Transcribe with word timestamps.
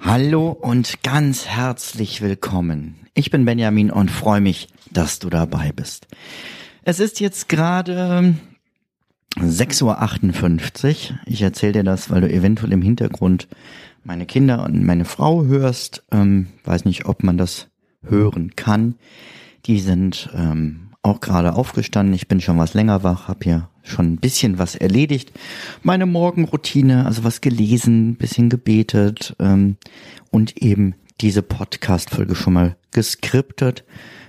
Hallo 0.00 0.50
und 0.50 1.02
ganz 1.02 1.46
herzlich 1.46 2.20
willkommen. 2.20 2.96
Ich 3.14 3.30
bin 3.30 3.46
Benjamin 3.46 3.90
und 3.90 4.10
freue 4.10 4.42
mich, 4.42 4.68
dass 4.90 5.18
du 5.18 5.30
dabei 5.30 5.72
bist. 5.72 6.06
Es 6.82 7.00
ist 7.00 7.18
jetzt 7.20 7.48
gerade 7.48 8.34
6.58 9.38 11.12
Uhr. 11.12 11.18
Ich 11.24 11.40
erzähle 11.40 11.72
dir 11.72 11.84
das, 11.84 12.10
weil 12.10 12.20
du 12.20 12.30
eventuell 12.30 12.72
im 12.72 12.82
Hintergrund 12.82 13.48
meine 14.04 14.26
Kinder 14.26 14.64
und 14.64 14.84
meine 14.84 15.06
Frau 15.06 15.44
hörst. 15.44 16.04
Ähm, 16.12 16.48
weiß 16.64 16.84
nicht, 16.84 17.06
ob 17.06 17.22
man 17.22 17.38
das 17.38 17.68
hören 18.02 18.54
kann. 18.54 18.96
Die 19.64 19.80
sind 19.80 20.28
ähm, 20.34 20.90
auch 21.02 21.20
gerade 21.20 21.54
aufgestanden. 21.54 22.14
Ich 22.14 22.28
bin 22.28 22.42
schon 22.42 22.58
was 22.58 22.74
länger 22.74 23.02
wach, 23.02 23.28
habe 23.28 23.44
hier 23.44 23.68
schon 23.82 24.12
ein 24.12 24.16
bisschen 24.16 24.58
was 24.58 24.74
erledigt. 24.74 25.32
Meine 25.82 26.06
Morgenroutine, 26.06 27.06
also 27.06 27.24
was 27.24 27.40
gelesen, 27.40 28.16
bisschen 28.16 28.48
gebetet 28.48 29.34
ähm, 29.38 29.76
und 30.30 30.56
eben 30.56 30.94
diese 31.20 31.42
Podcast-Folge 31.42 32.34
schon 32.34 32.52
mal 32.54 32.76
geskriptet. 32.90 33.84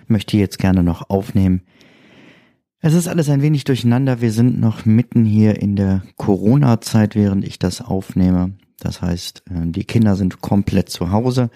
Möchte 0.07 0.37
jetzt 0.37 0.59
gerne 0.59 0.83
noch 0.83 1.09
aufnehmen. 1.09 1.61
Es 2.79 2.93
ist 2.93 3.07
alles 3.07 3.29
ein 3.29 3.41
wenig 3.41 3.63
durcheinander. 3.63 4.19
Wir 4.19 4.33
sind 4.33 4.59
noch 4.59 4.85
mitten 4.85 5.23
hier 5.23 5.61
in 5.61 5.77
der 5.77 6.03
Corona-Zeit, 6.17 7.15
während 7.15 7.45
ich 7.45 7.57
das 7.57 7.81
aufnehme. 7.81 8.53
Das 8.79 9.01
heißt, 9.01 9.43
äh, 9.49 9.67
die 9.71 9.85
Kinder 9.85 10.17
sind 10.17 10.41
komplett 10.41 10.89
zu 10.89 11.11
Hause. 11.11 11.49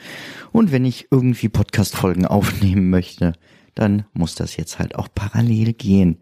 Und 0.53 0.72
wenn 0.72 0.85
ich 0.85 1.07
irgendwie 1.11 1.50
Podcast-Folgen 1.50 2.25
aufnehmen 2.27 2.89
möchte, 2.89 3.33
dann 3.78 4.06
muss 4.14 4.36
das 4.36 4.58
jetzt 4.58 4.80
halt 4.80 4.95
auch 4.95 5.08
parallel 5.14 5.73
gehen. 5.73 6.17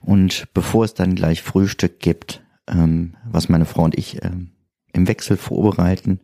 Und 0.00 0.46
bevor 0.54 0.84
es 0.84 0.94
dann 0.94 1.14
gleich 1.14 1.42
Frühstück 1.42 2.00
gibt, 2.00 2.42
ähm, 2.68 3.16
was 3.30 3.48
meine 3.48 3.64
Frau 3.66 3.82
und 3.82 3.96
ich 3.98 4.22
ähm, 4.22 4.50
im 4.92 5.06
Wechsel 5.08 5.36
vorbereiten, 5.36 6.20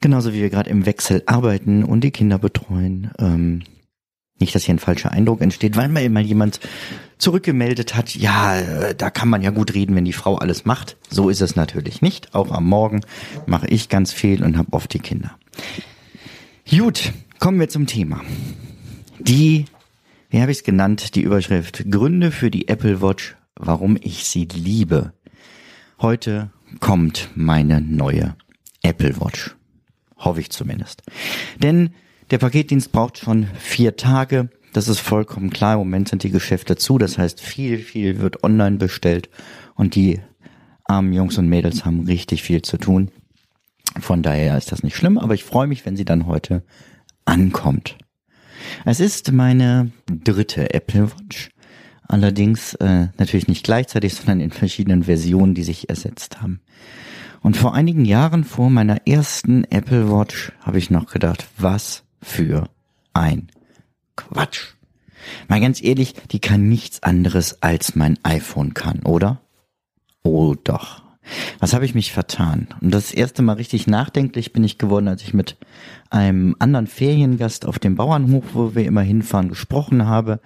genauso 0.00 0.32
wie 0.32 0.40
wir 0.40 0.50
gerade 0.50 0.70
im 0.70 0.86
Wechsel 0.86 1.22
arbeiten 1.26 1.84
und 1.84 2.02
die 2.02 2.10
Kinder 2.10 2.38
betreuen, 2.38 3.10
ähm, 3.18 3.62
nicht, 4.40 4.54
dass 4.54 4.64
hier 4.64 4.74
ein 4.74 4.80
falscher 4.80 5.12
Eindruck 5.12 5.40
entsteht, 5.40 5.76
weil 5.76 5.88
mir 5.88 6.02
immer 6.02 6.20
jemand 6.20 6.58
zurückgemeldet 7.18 7.94
hat, 7.94 8.14
ja, 8.14 8.58
äh, 8.58 8.94
da 8.94 9.10
kann 9.10 9.28
man 9.28 9.42
ja 9.42 9.50
gut 9.50 9.74
reden, 9.74 9.94
wenn 9.94 10.04
die 10.04 10.12
Frau 10.12 10.36
alles 10.36 10.64
macht. 10.64 10.96
So 11.08 11.28
ist 11.28 11.40
es 11.40 11.54
natürlich 11.54 12.02
nicht. 12.02 12.34
Auch 12.34 12.50
am 12.50 12.66
Morgen 12.66 13.02
mache 13.46 13.68
ich 13.68 13.88
ganz 13.88 14.12
viel 14.12 14.42
und 14.42 14.58
habe 14.58 14.72
oft 14.72 14.92
die 14.92 14.98
Kinder. 14.98 15.38
Gut, 16.68 17.12
kommen 17.38 17.60
wir 17.60 17.68
zum 17.68 17.86
Thema. 17.86 18.22
Die 19.20 19.66
wie 20.34 20.42
habe 20.42 20.50
ich 20.50 20.58
es 20.58 20.64
genannt, 20.64 21.14
die 21.14 21.22
Überschrift 21.22 21.88
Gründe 21.88 22.32
für 22.32 22.50
die 22.50 22.66
Apple 22.66 23.00
Watch, 23.00 23.36
warum 23.54 23.96
ich 24.02 24.24
sie 24.24 24.48
liebe. 24.52 25.12
Heute 26.00 26.50
kommt 26.80 27.30
meine 27.36 27.80
neue 27.80 28.34
Apple 28.82 29.20
Watch. 29.20 29.54
Hoffe 30.16 30.40
ich 30.40 30.50
zumindest. 30.50 31.04
Denn 31.62 31.90
der 32.32 32.38
Paketdienst 32.38 32.90
braucht 32.90 33.18
schon 33.18 33.46
vier 33.56 33.94
Tage. 33.94 34.50
Das 34.72 34.88
ist 34.88 34.98
vollkommen 34.98 35.50
klar. 35.50 35.74
Im 35.74 35.78
Moment 35.78 36.08
sind 36.08 36.24
die 36.24 36.32
Geschäfte 36.32 36.74
zu. 36.74 36.98
Das 36.98 37.16
heißt, 37.16 37.40
viel, 37.40 37.78
viel 37.78 38.18
wird 38.18 38.42
online 38.42 38.78
bestellt. 38.78 39.30
Und 39.76 39.94
die 39.94 40.20
armen 40.82 41.12
Jungs 41.12 41.38
und 41.38 41.46
Mädels 41.46 41.84
haben 41.84 42.06
richtig 42.06 42.42
viel 42.42 42.62
zu 42.62 42.76
tun. 42.76 43.12
Von 44.00 44.24
daher 44.24 44.58
ist 44.58 44.72
das 44.72 44.82
nicht 44.82 44.96
schlimm. 44.96 45.16
Aber 45.16 45.34
ich 45.34 45.44
freue 45.44 45.68
mich, 45.68 45.86
wenn 45.86 45.94
sie 45.94 46.04
dann 46.04 46.26
heute 46.26 46.64
ankommt. 47.24 47.98
Es 48.84 49.00
ist 49.00 49.32
meine 49.32 49.90
dritte 50.06 50.72
Apple 50.74 51.10
Watch. 51.10 51.50
Allerdings 52.06 52.74
äh, 52.74 53.08
natürlich 53.18 53.48
nicht 53.48 53.64
gleichzeitig, 53.64 54.14
sondern 54.14 54.40
in 54.40 54.50
verschiedenen 54.50 55.04
Versionen, 55.04 55.54
die 55.54 55.64
sich 55.64 55.88
ersetzt 55.88 56.42
haben. 56.42 56.60
Und 57.40 57.56
vor 57.56 57.74
einigen 57.74 58.04
Jahren 58.04 58.44
vor 58.44 58.70
meiner 58.70 59.06
ersten 59.06 59.64
Apple 59.64 60.10
Watch 60.10 60.52
habe 60.60 60.78
ich 60.78 60.90
noch 60.90 61.06
gedacht, 61.06 61.46
was 61.58 62.04
für 62.22 62.68
ein 63.12 63.48
Quatsch. 64.16 64.74
Mal 65.48 65.60
ganz 65.60 65.82
ehrlich, 65.82 66.14
die 66.30 66.40
kann 66.40 66.68
nichts 66.68 67.02
anderes 67.02 67.62
als 67.62 67.96
mein 67.96 68.18
iPhone 68.22 68.74
kann, 68.74 69.00
oder? 69.00 69.40
Oh 70.22 70.54
doch. 70.54 71.03
Was 71.58 71.72
habe 71.72 71.84
ich 71.84 71.94
mich 71.94 72.12
vertan? 72.12 72.68
Und 72.80 72.92
das 72.92 73.12
erste 73.12 73.42
Mal 73.42 73.54
richtig 73.54 73.86
nachdenklich 73.86 74.52
bin 74.52 74.64
ich 74.64 74.78
geworden, 74.78 75.08
als 75.08 75.22
ich 75.22 75.34
mit 75.34 75.56
einem 76.10 76.54
anderen 76.58 76.86
Feriengast 76.86 77.66
auf 77.66 77.78
dem 77.78 77.96
Bauernhof, 77.96 78.44
wo 78.52 78.74
wir 78.74 78.84
immer 78.84 79.02
hinfahren, 79.02 79.48
gesprochen 79.48 80.06
habe. 80.06 80.40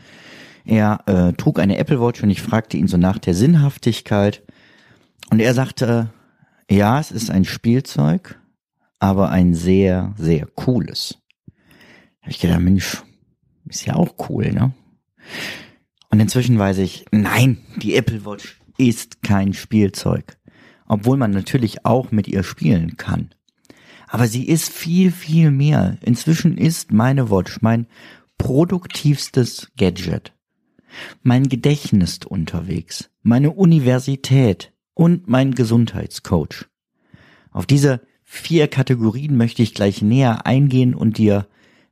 Er 0.64 1.00
äh, 1.06 1.32
trug 1.32 1.58
eine 1.58 1.78
Apple 1.78 2.00
Watch 2.00 2.22
und 2.22 2.30
ich 2.30 2.42
fragte 2.42 2.76
ihn 2.76 2.88
so 2.88 2.96
nach 2.96 3.18
der 3.18 3.34
Sinnhaftigkeit. 3.34 4.42
Und 5.30 5.40
er 5.40 5.54
sagte, 5.54 6.10
ja, 6.70 7.00
es 7.00 7.10
ist 7.10 7.30
ein 7.30 7.44
Spielzeug, 7.44 8.38
aber 8.98 9.30
ein 9.30 9.54
sehr, 9.54 10.14
sehr 10.16 10.46
cooles. 10.46 11.18
Ich 12.26 12.38
gedacht, 12.38 12.60
Mensch, 12.60 13.02
ist 13.66 13.86
ja 13.86 13.94
auch 13.94 14.14
cool, 14.28 14.52
ne? 14.52 14.72
Und 16.10 16.20
inzwischen 16.20 16.58
weiß 16.58 16.78
ich, 16.78 17.04
nein, 17.10 17.58
die 17.76 17.94
Apple 17.94 18.24
Watch 18.24 18.60
ist 18.78 19.22
kein 19.22 19.52
Spielzeug 19.52 20.37
obwohl 20.88 21.16
man 21.16 21.30
natürlich 21.30 21.84
auch 21.84 22.10
mit 22.10 22.26
ihr 22.26 22.42
spielen 22.42 22.96
kann. 22.96 23.30
Aber 24.08 24.26
sie 24.26 24.48
ist 24.48 24.72
viel, 24.72 25.12
viel 25.12 25.50
mehr. 25.50 25.98
Inzwischen 26.02 26.56
ist 26.56 26.92
meine 26.92 27.30
Watch 27.30 27.60
mein 27.60 27.86
produktivstes 28.38 29.70
Gadget. 29.76 30.32
Mein 31.22 31.48
Gedächtnis 31.48 32.20
unterwegs, 32.26 33.10
meine 33.22 33.50
Universität 33.50 34.72
und 34.94 35.28
mein 35.28 35.54
Gesundheitscoach. 35.54 36.64
Auf 37.50 37.66
diese 37.66 38.00
vier 38.24 38.68
Kategorien 38.68 39.36
möchte 39.36 39.62
ich 39.62 39.74
gleich 39.74 40.00
näher 40.00 40.46
eingehen 40.46 40.94
und 40.94 41.18
dir 41.18 41.46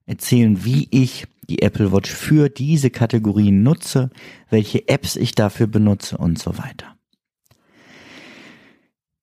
erzählen, 0.06 0.64
wie 0.64 0.88
ich 0.90 1.26
die 1.48 1.62
Apple 1.62 1.92
Watch 1.92 2.10
für 2.10 2.48
diese 2.48 2.90
Kategorien 2.90 3.62
nutze, 3.62 4.10
welche 4.48 4.88
Apps 4.88 5.16
ich 5.16 5.34
dafür 5.34 5.66
benutze 5.66 6.16
und 6.16 6.38
so 6.38 6.56
weiter. 6.56 6.95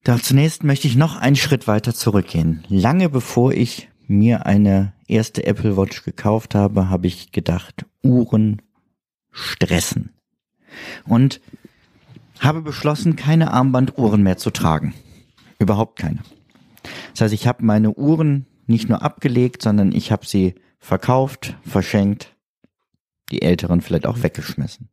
Doch 0.03 0.19
zunächst 0.19 0.66
möchte 0.66 0.88
ich 0.88 0.97
noch 0.97 1.16
einen 1.16 1.38
Schritt 1.38 1.66
weiter 1.66 1.94
zurückgehen. 1.94 2.66
Lange 2.68 3.08
bevor 3.08 3.53
ich 3.53 3.88
mir 4.06 4.46
eine 4.46 4.91
erste 5.08 5.46
Apple 5.46 5.78
Watch 5.78 6.03
gekauft 6.03 6.56
habe, 6.56 6.90
habe 6.90 7.08
ich 7.08 7.31
gedacht, 7.31 7.86
Uhren 8.03 8.62
stressen. 9.31 10.12
Und 11.06 11.40
habe 12.40 12.62
beschlossen, 12.62 13.16
keine 13.16 13.53
Armbanduhren 13.53 14.22
mehr 14.24 14.38
zu 14.38 14.52
tragen. 14.52 14.94
Überhaupt 15.58 16.00
keine. 16.00 16.20
Das 17.12 17.22
heißt, 17.22 17.34
ich 17.34 17.47
habe 17.47 17.64
meine 17.64 17.91
Uhren 17.91 18.46
nicht 18.68 18.90
nur 18.90 19.03
abgelegt, 19.03 19.62
sondern 19.62 19.94
ich 19.94 20.12
habe 20.12 20.25
sie 20.25 20.56
verkauft, 20.80 21.56
verschenkt, 21.66 22.35
die 23.31 23.41
älteren 23.41 23.80
vielleicht 23.80 24.06
auch 24.06 24.22
weggeschmissen. 24.22 24.90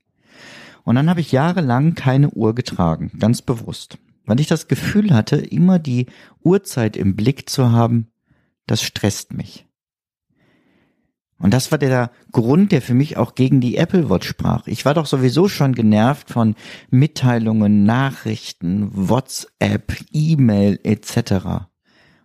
Und 0.84 0.94
dann 0.94 1.10
habe 1.10 1.20
ich 1.20 1.32
jahrelang 1.32 1.96
keine 1.96 2.30
Uhr 2.30 2.54
getragen, 2.54 3.10
ganz 3.18 3.42
bewusst 3.42 3.98
weil 4.30 4.38
ich 4.38 4.46
das 4.46 4.68
Gefühl 4.68 5.12
hatte, 5.12 5.34
immer 5.34 5.80
die 5.80 6.06
Uhrzeit 6.44 6.96
im 6.96 7.16
Blick 7.16 7.50
zu 7.50 7.72
haben, 7.72 8.12
das 8.68 8.80
stresst 8.80 9.32
mich. 9.32 9.66
Und 11.36 11.52
das 11.52 11.72
war 11.72 11.78
der 11.78 12.12
Grund, 12.30 12.70
der 12.70 12.80
für 12.80 12.94
mich 12.94 13.16
auch 13.16 13.34
gegen 13.34 13.60
die 13.60 13.76
Apple 13.76 14.08
Watch 14.08 14.28
sprach. 14.28 14.68
Ich 14.68 14.84
war 14.84 14.94
doch 14.94 15.06
sowieso 15.06 15.48
schon 15.48 15.74
genervt 15.74 16.30
von 16.30 16.54
Mitteilungen, 16.90 17.82
Nachrichten, 17.82 18.90
WhatsApp, 18.92 19.96
E-Mail 20.12 20.78
etc. 20.84 21.66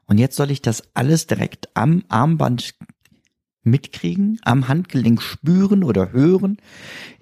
Und 0.06 0.19
jetzt 0.19 0.36
soll 0.36 0.51
ich 0.51 0.62
das 0.62 0.84
alles 0.94 1.25
direkt 1.25 1.69
am 1.74 2.04
Armband 2.08 2.75
mitkriegen, 3.63 4.38
am 4.44 4.68
Handgelenk 4.68 5.24
spüren 5.24 5.84
oder 5.84 6.12
hören. 6.12 6.58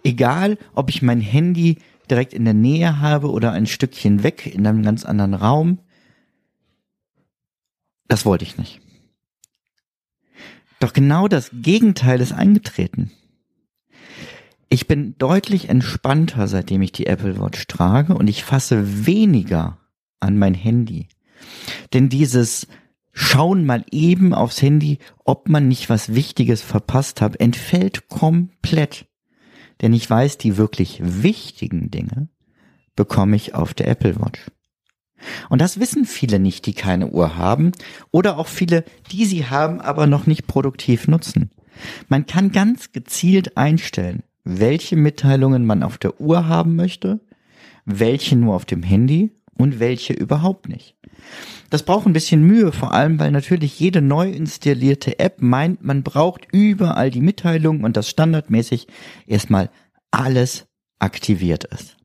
Egal, 0.03 0.57
ob 0.73 0.89
ich 0.89 1.01
mein 1.01 1.21
Handy 1.21 1.77
direkt 2.09 2.33
in 2.33 2.45
der 2.45 2.53
Nähe 2.53 2.99
habe 2.99 3.31
oder 3.31 3.51
ein 3.51 3.65
Stückchen 3.65 4.23
weg 4.23 4.45
in 4.45 4.65
einem 4.65 4.83
ganz 4.83 5.05
anderen 5.05 5.33
Raum. 5.33 5.79
Das 8.07 8.25
wollte 8.25 8.45
ich 8.45 8.57
nicht. 8.57 8.81
Doch 10.79 10.93
genau 10.93 11.27
das 11.27 11.49
Gegenteil 11.53 12.19
ist 12.19 12.33
eingetreten. 12.33 13.11
Ich 14.69 14.87
bin 14.87 15.15
deutlich 15.17 15.69
entspannter, 15.69 16.47
seitdem 16.47 16.81
ich 16.81 16.91
die 16.91 17.05
Apple 17.05 17.39
Watch 17.39 17.67
trage 17.67 18.15
und 18.15 18.27
ich 18.27 18.43
fasse 18.43 19.05
weniger 19.05 19.77
an 20.19 20.37
mein 20.37 20.53
Handy. 20.53 21.07
Denn 21.93 22.09
dieses 22.09 22.67
Schauen 23.15 23.65
mal 23.65 23.85
eben 23.91 24.33
aufs 24.33 24.61
Handy, 24.63 24.97
ob 25.23 25.47
man 25.47 25.67
nicht 25.67 25.87
was 25.87 26.15
Wichtiges 26.15 26.63
verpasst 26.63 27.21
hat, 27.21 27.39
entfällt 27.39 28.07
komplett. 28.09 29.05
Denn 29.83 29.93
ich 29.93 30.09
weiß, 30.09 30.37
die 30.37 30.57
wirklich 30.57 30.99
wichtigen 31.03 31.91
Dinge 31.91 32.29
bekomme 32.95 33.35
ich 33.35 33.53
auf 33.53 33.73
der 33.73 33.89
Apple 33.89 34.15
Watch. 34.15 34.49
Und 35.49 35.59
das 35.59 35.79
wissen 35.79 36.05
viele 36.05 36.39
nicht, 36.39 36.65
die 36.65 36.73
keine 36.73 37.09
Uhr 37.09 37.35
haben 37.35 37.73
oder 38.09 38.37
auch 38.37 38.47
viele, 38.47 38.85
die 39.11 39.25
sie 39.25 39.45
haben, 39.45 39.81
aber 39.81 40.07
noch 40.07 40.25
nicht 40.25 40.47
produktiv 40.47 41.07
nutzen. 41.09 41.51
Man 42.07 42.25
kann 42.25 42.53
ganz 42.53 42.93
gezielt 42.93 43.57
einstellen, 43.57 44.23
welche 44.45 44.95
Mitteilungen 44.95 45.65
man 45.65 45.83
auf 45.83 45.97
der 45.97 46.19
Uhr 46.21 46.47
haben 46.47 46.77
möchte, 46.77 47.19
welche 47.85 48.37
nur 48.37 48.55
auf 48.55 48.65
dem 48.65 48.83
Handy 48.83 49.31
und 49.57 49.81
welche 49.81 50.13
überhaupt 50.13 50.69
nicht. 50.69 50.95
Das 51.69 51.83
braucht 51.83 52.05
ein 52.05 52.13
bisschen 52.13 52.43
Mühe, 52.43 52.71
vor 52.71 52.93
allem 52.93 53.19
weil 53.19 53.31
natürlich 53.31 53.79
jede 53.79 54.01
neu 54.01 54.29
installierte 54.29 55.19
App 55.19 55.41
meint, 55.41 55.83
man 55.83 56.03
braucht 56.03 56.47
überall 56.51 57.09
die 57.09 57.21
Mitteilungen 57.21 57.83
und 57.83 57.97
das 57.97 58.09
standardmäßig 58.09 58.87
erstmal 59.25 59.69
alles 60.11 60.67
aktiviert 60.99 61.63
ist. 61.63 61.97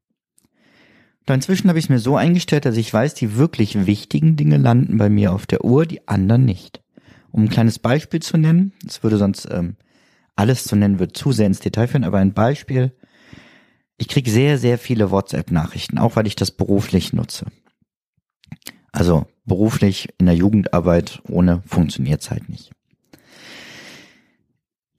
Doch 1.26 1.34
inzwischen 1.34 1.68
habe 1.68 1.78
ich 1.78 1.84
es 1.84 1.90
mir 1.90 1.98
so 1.98 2.16
eingestellt, 2.16 2.64
dass 2.64 2.78
ich 2.78 2.90
weiß, 2.90 3.12
die 3.12 3.36
wirklich 3.36 3.86
wichtigen 3.86 4.36
Dinge 4.36 4.56
landen 4.56 4.96
bei 4.96 5.10
mir 5.10 5.34
auf 5.34 5.46
der 5.46 5.62
Uhr, 5.62 5.84
die 5.84 6.08
anderen 6.08 6.46
nicht. 6.46 6.80
Um 7.30 7.44
ein 7.44 7.50
kleines 7.50 7.78
Beispiel 7.78 8.20
zu 8.20 8.38
nennen, 8.38 8.72
es 8.86 9.02
würde 9.02 9.18
sonst 9.18 9.46
ähm, 9.50 9.76
alles 10.36 10.64
zu 10.64 10.76
nennen, 10.76 10.98
wird 10.98 11.16
zu 11.16 11.32
sehr 11.32 11.46
ins 11.46 11.60
Detail 11.60 11.88
führen, 11.88 12.04
aber 12.04 12.16
ein 12.16 12.32
Beispiel. 12.32 12.92
Ich 13.98 14.08
kriege 14.08 14.30
sehr, 14.30 14.56
sehr 14.56 14.78
viele 14.78 15.10
WhatsApp-Nachrichten, 15.10 15.98
auch 15.98 16.16
weil 16.16 16.26
ich 16.26 16.36
das 16.36 16.52
beruflich 16.52 17.12
nutze. 17.12 17.44
Also 18.98 19.26
beruflich 19.44 20.08
in 20.18 20.26
der 20.26 20.34
Jugendarbeit 20.34 21.22
ohne 21.28 21.62
funktioniert 21.64 22.28
halt 22.32 22.48
nicht. 22.48 22.72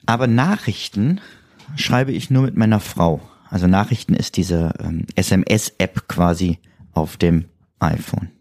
Aber 0.06 0.26
Nachrichten 0.26 1.20
schreibe 1.76 2.14
ich 2.14 2.30
nur 2.30 2.44
mit 2.44 2.56
meiner 2.56 2.80
Frau. 2.80 3.20
Also 3.50 3.68
Nachrichten 3.68 4.14
ist 4.14 4.38
diese 4.38 4.72
ähm, 4.80 5.06
SMS-App 5.16 6.08
quasi 6.08 6.60
auf 6.94 7.18
dem 7.18 7.50
iPhone. 7.80 8.32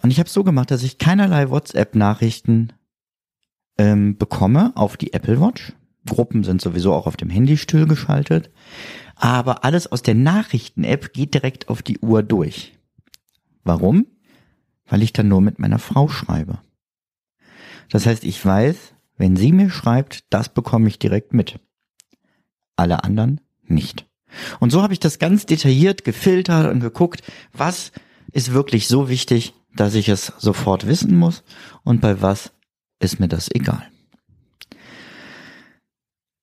Und 0.00 0.12
ich 0.12 0.20
habe 0.20 0.30
so 0.30 0.44
gemacht, 0.44 0.70
dass 0.70 0.84
ich 0.84 0.98
keinerlei 0.98 1.50
WhatsApp-Nachrichten 1.50 2.72
ähm, 3.78 4.16
bekomme 4.16 4.70
auf 4.76 4.96
die 4.96 5.12
Apple 5.12 5.40
Watch. 5.40 5.72
Gruppen 6.06 6.44
sind 6.44 6.62
sowieso 6.62 6.94
auch 6.94 7.08
auf 7.08 7.16
dem 7.16 7.30
Handy 7.30 7.56
still 7.56 7.88
geschaltet. 7.88 8.48
Aber 9.16 9.64
alles 9.64 9.90
aus 9.90 10.02
der 10.02 10.14
Nachrichten-App 10.14 11.12
geht 11.12 11.34
direkt 11.34 11.68
auf 11.68 11.82
die 11.82 11.98
Uhr 11.98 12.22
durch. 12.22 12.74
Warum? 13.64 14.06
Weil 14.86 15.02
ich 15.02 15.12
dann 15.12 15.28
nur 15.28 15.40
mit 15.40 15.58
meiner 15.58 15.78
Frau 15.78 16.08
schreibe. 16.08 16.58
Das 17.90 18.06
heißt, 18.06 18.24
ich 18.24 18.44
weiß, 18.44 18.94
wenn 19.16 19.36
sie 19.36 19.52
mir 19.52 19.70
schreibt, 19.70 20.24
das 20.30 20.48
bekomme 20.48 20.88
ich 20.88 20.98
direkt 20.98 21.34
mit 21.34 21.60
alle 22.76 23.04
anderen 23.04 23.40
nicht. 23.64 24.06
Und 24.60 24.70
so 24.70 24.82
habe 24.82 24.92
ich 24.92 25.00
das 25.00 25.18
ganz 25.18 25.46
detailliert 25.46 26.04
gefiltert 26.04 26.72
und 26.72 26.80
geguckt, 26.80 27.22
was 27.52 27.92
ist 28.32 28.52
wirklich 28.52 28.86
so 28.88 29.08
wichtig, 29.08 29.54
dass 29.74 29.94
ich 29.94 30.08
es 30.08 30.32
sofort 30.38 30.86
wissen 30.86 31.16
muss 31.16 31.42
und 31.82 32.00
bei 32.00 32.22
was 32.22 32.52
ist 33.00 33.20
mir 33.20 33.28
das 33.28 33.50
egal. 33.52 33.82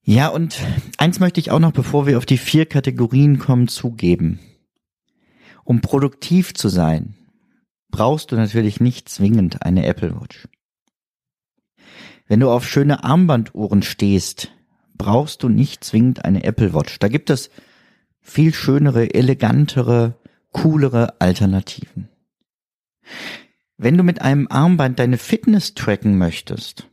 Ja, 0.04 0.30
und 0.30 0.58
eins 0.98 1.20
möchte 1.20 1.40
ich 1.40 1.52
auch 1.52 1.60
noch, 1.60 1.74
bevor 1.74 2.08
wir 2.08 2.18
auf 2.18 2.26
die 2.26 2.38
vier 2.38 2.66
Kategorien 2.66 3.40
kommen, 3.40 3.68
zugeben. 3.68 4.40
Um 5.68 5.82
produktiv 5.82 6.54
zu 6.54 6.70
sein, 6.70 7.14
brauchst 7.90 8.32
du 8.32 8.38
natürlich 8.38 8.80
nicht 8.80 9.10
zwingend 9.10 9.64
eine 9.64 9.86
Apple 9.86 10.16
Watch. 10.16 10.48
Wenn 12.26 12.40
du 12.40 12.50
auf 12.50 12.66
schöne 12.66 13.04
Armbanduhren 13.04 13.84
stehst, 13.84 14.50
brauchst 14.96 15.44
du 15.44 15.50
nicht 15.50 15.84
zwingend 15.84 16.24
eine 16.24 16.46
Apple 16.46 16.74
Watch. 16.74 17.00
Da 17.00 17.10
gibt 17.10 17.30
es 17.30 17.50
viel 18.22 18.54
schönere, 18.54 19.14
elegantere, 19.14 20.18
coolere 20.54 21.20
Alternativen. 21.20 22.08
Wenn 23.76 23.98
du 23.98 24.04
mit 24.04 24.22
einem 24.22 24.48
Armband 24.50 25.00
deine 25.00 25.18
Fitness 25.18 25.74
tracken 25.74 26.18
möchtest, 26.18 26.88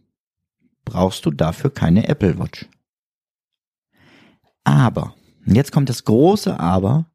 brauchst 0.84 1.26
du 1.26 1.30
dafür 1.30 1.72
keine 1.72 2.08
Apple 2.08 2.40
Watch. 2.40 2.66
Aber, 4.64 5.14
jetzt 5.46 5.70
kommt 5.70 5.90
das 5.90 6.02
große 6.02 6.58
Aber, 6.58 7.06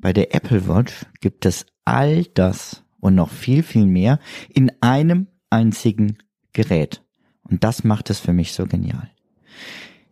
bei 0.00 0.12
der 0.12 0.34
Apple 0.34 0.68
Watch 0.68 1.06
gibt 1.20 1.46
es 1.46 1.66
all 1.84 2.24
das 2.34 2.84
und 3.00 3.14
noch 3.14 3.30
viel, 3.30 3.62
viel 3.62 3.86
mehr 3.86 4.18
in 4.48 4.72
einem 4.80 5.28
einzigen 5.50 6.18
Gerät. 6.52 7.02
Und 7.42 7.64
das 7.64 7.84
macht 7.84 8.10
es 8.10 8.20
für 8.20 8.32
mich 8.32 8.52
so 8.52 8.66
genial. 8.66 9.10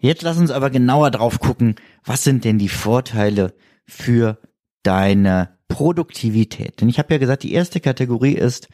Jetzt 0.00 0.22
lass 0.22 0.38
uns 0.38 0.50
aber 0.50 0.70
genauer 0.70 1.10
drauf 1.10 1.40
gucken, 1.40 1.74
was 2.04 2.24
sind 2.24 2.44
denn 2.44 2.58
die 2.58 2.68
Vorteile 2.68 3.54
für 3.86 4.38
deine 4.82 5.58
Produktivität? 5.68 6.80
Denn 6.80 6.88
ich 6.88 6.98
habe 6.98 7.14
ja 7.14 7.18
gesagt, 7.18 7.42
die 7.42 7.52
erste 7.52 7.80
Kategorie 7.80 8.34
ist 8.34 8.68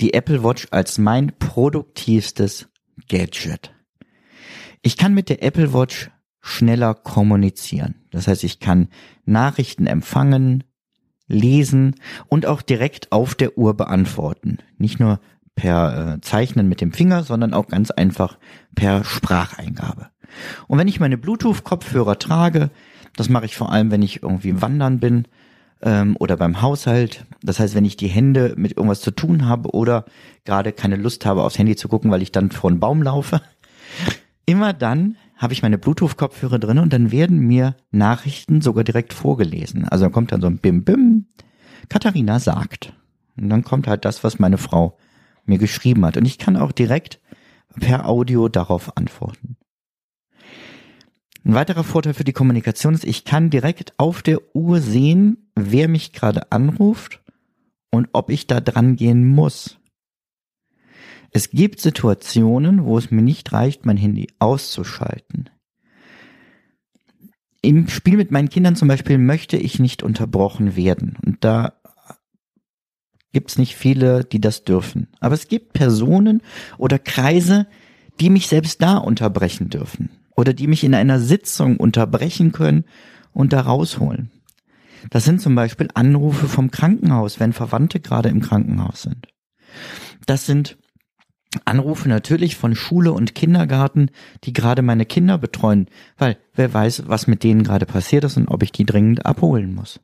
die 0.00 0.14
Apple 0.14 0.42
Watch 0.42 0.68
als 0.70 0.98
mein 0.98 1.32
produktivstes 1.38 2.68
Gadget. 3.08 3.72
Ich 4.82 4.96
kann 4.96 5.14
mit 5.14 5.28
der 5.28 5.42
Apple 5.42 5.72
Watch 5.72 6.10
schneller 6.46 6.94
kommunizieren. 6.94 7.96
Das 8.10 8.28
heißt, 8.28 8.44
ich 8.44 8.60
kann 8.60 8.88
Nachrichten 9.24 9.86
empfangen, 9.86 10.64
lesen 11.26 11.96
und 12.28 12.46
auch 12.46 12.62
direkt 12.62 13.10
auf 13.10 13.34
der 13.34 13.58
Uhr 13.58 13.76
beantworten. 13.76 14.58
Nicht 14.78 15.00
nur 15.00 15.20
per 15.56 16.14
äh, 16.14 16.20
Zeichnen 16.20 16.68
mit 16.68 16.80
dem 16.80 16.92
Finger, 16.92 17.24
sondern 17.24 17.52
auch 17.52 17.66
ganz 17.66 17.90
einfach 17.90 18.38
per 18.74 19.04
Spracheingabe. 19.04 20.08
Und 20.68 20.78
wenn 20.78 20.88
ich 20.88 21.00
meine 21.00 21.18
Bluetooth-Kopfhörer 21.18 22.18
trage, 22.18 22.70
das 23.16 23.28
mache 23.28 23.46
ich 23.46 23.56
vor 23.56 23.72
allem, 23.72 23.90
wenn 23.90 24.02
ich 24.02 24.22
irgendwie 24.22 24.60
wandern 24.60 25.00
bin 25.00 25.24
ähm, 25.82 26.16
oder 26.20 26.36
beim 26.36 26.62
Haushalt. 26.62 27.24
Das 27.42 27.58
heißt, 27.58 27.74
wenn 27.74 27.84
ich 27.84 27.96
die 27.96 28.08
Hände 28.08 28.54
mit 28.56 28.76
irgendwas 28.76 29.00
zu 29.00 29.10
tun 29.10 29.48
habe 29.48 29.70
oder 29.70 30.04
gerade 30.44 30.72
keine 30.72 30.96
Lust 30.96 31.26
habe, 31.26 31.42
aufs 31.42 31.58
Handy 31.58 31.74
zu 31.74 31.88
gucken, 31.88 32.10
weil 32.10 32.22
ich 32.22 32.32
dann 32.32 32.50
vor 32.50 32.70
einen 32.70 32.80
Baum 32.80 33.02
laufe. 33.02 33.40
Immer 34.46 34.72
dann 34.72 35.16
habe 35.36 35.52
ich 35.52 35.62
meine 35.62 35.78
Bluetooth-Kopfhörer 35.78 36.58
drin 36.58 36.78
und 36.78 36.92
dann 36.92 37.12
werden 37.12 37.38
mir 37.38 37.76
Nachrichten 37.90 38.60
sogar 38.60 38.84
direkt 38.84 39.12
vorgelesen. 39.12 39.86
Also 39.86 40.06
dann 40.06 40.12
kommt 40.12 40.32
dann 40.32 40.40
so 40.40 40.46
ein 40.46 40.58
Bim 40.58 40.84
Bim, 40.84 41.26
Katharina 41.88 42.40
sagt. 42.40 42.94
Und 43.36 43.50
dann 43.50 43.62
kommt 43.62 43.86
halt 43.86 44.04
das, 44.04 44.24
was 44.24 44.38
meine 44.38 44.58
Frau 44.58 44.98
mir 45.44 45.58
geschrieben 45.58 46.04
hat. 46.06 46.16
Und 46.16 46.24
ich 46.24 46.38
kann 46.38 46.56
auch 46.56 46.72
direkt 46.72 47.20
per 47.78 48.08
Audio 48.08 48.48
darauf 48.48 48.96
antworten. 48.96 49.56
Ein 51.44 51.54
weiterer 51.54 51.84
Vorteil 51.84 52.14
für 52.14 52.24
die 52.24 52.32
Kommunikation 52.32 52.94
ist, 52.94 53.04
ich 53.04 53.24
kann 53.24 53.50
direkt 53.50 53.94
auf 53.98 54.22
der 54.22 54.40
Uhr 54.56 54.80
sehen, 54.80 55.50
wer 55.54 55.86
mich 55.86 56.12
gerade 56.12 56.50
anruft 56.50 57.22
und 57.92 58.08
ob 58.12 58.30
ich 58.30 58.48
da 58.48 58.60
dran 58.60 58.96
gehen 58.96 59.24
muss. 59.24 59.78
Es 61.36 61.50
gibt 61.50 61.82
Situationen, 61.82 62.86
wo 62.86 62.96
es 62.96 63.10
mir 63.10 63.20
nicht 63.20 63.52
reicht, 63.52 63.84
mein 63.84 63.98
Handy 63.98 64.28
auszuschalten. 64.38 65.50
Im 67.60 67.88
Spiel 67.88 68.16
mit 68.16 68.30
meinen 68.30 68.48
Kindern 68.48 68.74
zum 68.74 68.88
Beispiel 68.88 69.18
möchte 69.18 69.58
ich 69.58 69.78
nicht 69.78 70.02
unterbrochen 70.02 70.76
werden. 70.76 71.18
Und 71.26 71.44
da 71.44 71.74
gibt 73.34 73.50
es 73.50 73.58
nicht 73.58 73.76
viele, 73.76 74.24
die 74.24 74.40
das 74.40 74.64
dürfen. 74.64 75.08
Aber 75.20 75.34
es 75.34 75.46
gibt 75.46 75.74
Personen 75.74 76.40
oder 76.78 76.98
Kreise, 76.98 77.66
die 78.18 78.30
mich 78.30 78.46
selbst 78.46 78.80
da 78.80 78.96
unterbrechen 78.96 79.68
dürfen. 79.68 80.08
Oder 80.36 80.54
die 80.54 80.68
mich 80.68 80.84
in 80.84 80.94
einer 80.94 81.20
Sitzung 81.20 81.76
unterbrechen 81.76 82.52
können 82.52 82.86
und 83.34 83.52
da 83.52 83.60
rausholen. 83.60 84.30
Das 85.10 85.26
sind 85.26 85.42
zum 85.42 85.54
Beispiel 85.54 85.88
Anrufe 85.92 86.48
vom 86.48 86.70
Krankenhaus, 86.70 87.38
wenn 87.40 87.52
Verwandte 87.52 88.00
gerade 88.00 88.30
im 88.30 88.40
Krankenhaus 88.40 89.02
sind. 89.02 89.28
Das 90.24 90.46
sind 90.46 90.78
Anrufe 91.64 92.08
natürlich 92.08 92.56
von 92.56 92.74
Schule 92.74 93.12
und 93.12 93.34
Kindergarten, 93.34 94.10
die 94.44 94.52
gerade 94.52 94.82
meine 94.82 95.06
Kinder 95.06 95.38
betreuen, 95.38 95.86
weil 96.18 96.36
wer 96.54 96.72
weiß, 96.72 97.04
was 97.06 97.26
mit 97.26 97.42
denen 97.42 97.62
gerade 97.62 97.86
passiert 97.86 98.24
ist 98.24 98.36
und 98.36 98.48
ob 98.48 98.62
ich 98.62 98.72
die 98.72 98.84
dringend 98.84 99.24
abholen 99.24 99.74
muss. 99.74 100.00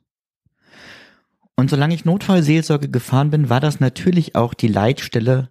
Und 1.55 1.69
solange 1.69 1.93
ich 1.93 2.05
Notfallseelsorge 2.05 2.89
gefahren 2.89 3.29
bin, 3.29 3.49
war 3.49 3.59
das 3.59 3.79
natürlich 3.79 4.35
auch 4.35 4.53
die 4.53 4.67
Leitstelle 4.67 5.49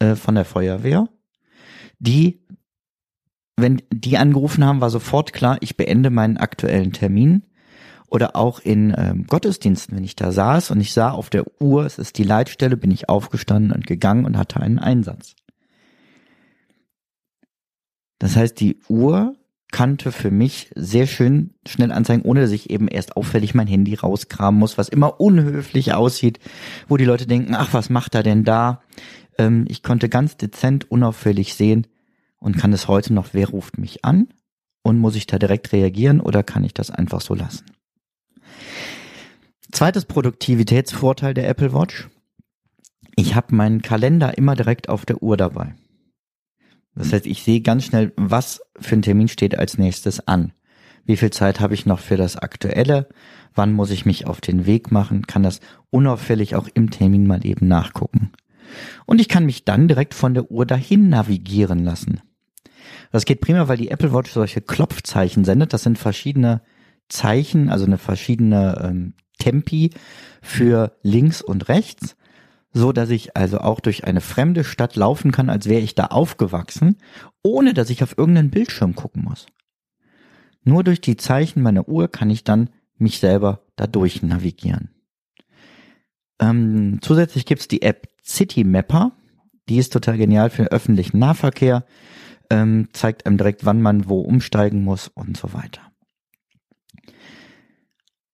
äh, 0.00 0.16
von 0.16 0.34
der 0.34 0.44
Feuerwehr, 0.44 1.08
die, 1.98 2.44
wenn 3.56 3.82
die 3.92 4.18
angerufen 4.18 4.64
haben, 4.64 4.80
war 4.80 4.90
sofort 4.90 5.32
klar, 5.32 5.58
ich 5.60 5.76
beende 5.76 6.10
meinen 6.10 6.36
aktuellen 6.36 6.92
Termin. 6.92 7.44
Oder 8.14 8.36
auch 8.36 8.60
in 8.60 8.94
ähm, 8.96 9.26
Gottesdiensten, 9.26 9.96
wenn 9.96 10.04
ich 10.04 10.14
da 10.14 10.30
saß 10.30 10.70
und 10.70 10.80
ich 10.80 10.92
sah 10.92 11.10
auf 11.10 11.30
der 11.30 11.44
Uhr, 11.60 11.84
es 11.84 11.98
ist 11.98 12.16
die 12.16 12.22
Leitstelle, 12.22 12.76
bin 12.76 12.92
ich 12.92 13.08
aufgestanden 13.08 13.72
und 13.72 13.88
gegangen 13.88 14.24
und 14.24 14.38
hatte 14.38 14.60
einen 14.60 14.78
Einsatz. 14.78 15.34
Das 18.20 18.36
heißt, 18.36 18.60
die 18.60 18.78
Uhr 18.88 19.34
kannte 19.72 20.12
für 20.12 20.30
mich 20.30 20.70
sehr 20.76 21.08
schön 21.08 21.54
schnell 21.66 21.90
anzeigen, 21.90 22.22
ohne 22.22 22.42
dass 22.42 22.52
ich 22.52 22.70
eben 22.70 22.86
erst 22.86 23.16
auffällig 23.16 23.52
mein 23.52 23.66
Handy 23.66 23.96
rauskramen 23.96 24.60
muss, 24.60 24.78
was 24.78 24.88
immer 24.88 25.20
unhöflich 25.20 25.92
aussieht, 25.92 26.38
wo 26.86 26.96
die 26.96 27.04
Leute 27.04 27.26
denken, 27.26 27.56
ach, 27.56 27.74
was 27.74 27.90
macht 27.90 28.14
er 28.14 28.22
denn 28.22 28.44
da? 28.44 28.80
Ähm, 29.38 29.64
ich 29.66 29.82
konnte 29.82 30.08
ganz 30.08 30.36
dezent, 30.36 30.88
unauffällig 30.88 31.54
sehen 31.54 31.88
und 32.38 32.58
kann 32.58 32.72
es 32.72 32.86
heute 32.86 33.12
noch, 33.12 33.30
wer 33.32 33.48
ruft 33.48 33.76
mich 33.76 34.04
an? 34.04 34.28
Und 34.84 35.00
muss 35.00 35.16
ich 35.16 35.26
da 35.26 35.36
direkt 35.40 35.72
reagieren 35.72 36.20
oder 36.20 36.44
kann 36.44 36.62
ich 36.62 36.74
das 36.74 36.92
einfach 36.92 37.20
so 37.20 37.34
lassen? 37.34 37.64
Zweites 39.72 40.04
Produktivitätsvorteil 40.04 41.34
der 41.34 41.48
Apple 41.48 41.72
Watch. 41.72 42.08
Ich 43.16 43.34
habe 43.34 43.54
meinen 43.54 43.82
Kalender 43.82 44.36
immer 44.38 44.54
direkt 44.54 44.88
auf 44.88 45.06
der 45.06 45.22
Uhr 45.22 45.36
dabei. 45.36 45.74
Das 46.94 47.12
heißt, 47.12 47.26
ich 47.26 47.42
sehe 47.42 47.60
ganz 47.60 47.84
schnell, 47.84 48.12
was 48.16 48.60
für 48.78 48.96
ein 48.96 49.02
Termin 49.02 49.28
steht 49.28 49.58
als 49.58 49.78
nächstes 49.78 50.26
an. 50.26 50.52
Wie 51.04 51.16
viel 51.16 51.30
Zeit 51.30 51.60
habe 51.60 51.74
ich 51.74 51.86
noch 51.86 51.98
für 51.98 52.16
das 52.16 52.36
Aktuelle? 52.36 53.08
Wann 53.54 53.72
muss 53.72 53.90
ich 53.90 54.06
mich 54.06 54.26
auf 54.26 54.40
den 54.40 54.66
Weg 54.66 54.90
machen? 54.90 55.26
Kann 55.26 55.42
das 55.42 55.60
unauffällig 55.90 56.54
auch 56.54 56.68
im 56.72 56.90
Termin 56.90 57.26
mal 57.26 57.44
eben 57.44 57.68
nachgucken. 57.68 58.32
Und 59.06 59.20
ich 59.20 59.28
kann 59.28 59.44
mich 59.44 59.64
dann 59.64 59.88
direkt 59.88 60.14
von 60.14 60.34
der 60.34 60.50
Uhr 60.50 60.66
dahin 60.66 61.08
navigieren 61.08 61.84
lassen. 61.84 62.20
Das 63.12 63.24
geht 63.24 63.40
prima, 63.40 63.68
weil 63.68 63.76
die 63.76 63.90
Apple 63.90 64.12
Watch 64.12 64.32
solche 64.32 64.60
Klopfzeichen 64.60 65.44
sendet. 65.44 65.72
Das 65.72 65.82
sind 65.82 65.98
verschiedene 65.98 66.62
Zeichen, 67.08 67.68
also 67.68 67.84
eine 67.84 67.98
verschiedene 67.98 68.80
ähm, 68.82 69.14
Tempi 69.38 69.90
für 70.42 70.96
links 71.02 71.42
und 71.42 71.68
rechts 71.68 72.16
so 72.74 72.92
dass 72.92 73.08
ich 73.08 73.36
also 73.36 73.58
auch 73.58 73.80
durch 73.80 74.04
eine 74.04 74.20
fremde 74.20 74.64
Stadt 74.64 74.96
laufen 74.96 75.30
kann, 75.30 75.48
als 75.48 75.68
wäre 75.68 75.80
ich 75.80 75.94
da 75.94 76.06
aufgewachsen, 76.06 76.96
ohne 77.42 77.72
dass 77.72 77.88
ich 77.88 78.02
auf 78.02 78.18
irgendeinen 78.18 78.50
Bildschirm 78.50 78.96
gucken 78.96 79.22
muss. 79.22 79.46
Nur 80.64 80.82
durch 80.82 81.00
die 81.00 81.16
Zeichen 81.16 81.62
meiner 81.62 81.88
Uhr 81.88 82.08
kann 82.08 82.30
ich 82.30 82.42
dann 82.42 82.70
mich 82.98 83.20
selber 83.20 83.64
dadurch 83.76 84.22
navigieren. 84.22 84.90
Ähm, 86.40 86.98
zusätzlich 87.00 87.46
gibt's 87.46 87.68
die 87.68 87.82
App 87.82 88.08
City 88.24 88.64
Mapper, 88.64 89.12
die 89.68 89.78
ist 89.78 89.92
total 89.92 90.18
genial 90.18 90.50
für 90.50 90.62
den 90.62 90.72
öffentlichen 90.72 91.18
Nahverkehr, 91.18 91.86
ähm, 92.50 92.88
zeigt 92.92 93.24
einem 93.24 93.38
direkt, 93.38 93.64
wann 93.64 93.82
man 93.82 94.08
wo 94.08 94.20
umsteigen 94.20 94.82
muss 94.82 95.08
und 95.08 95.36
so 95.36 95.52
weiter. 95.52 95.80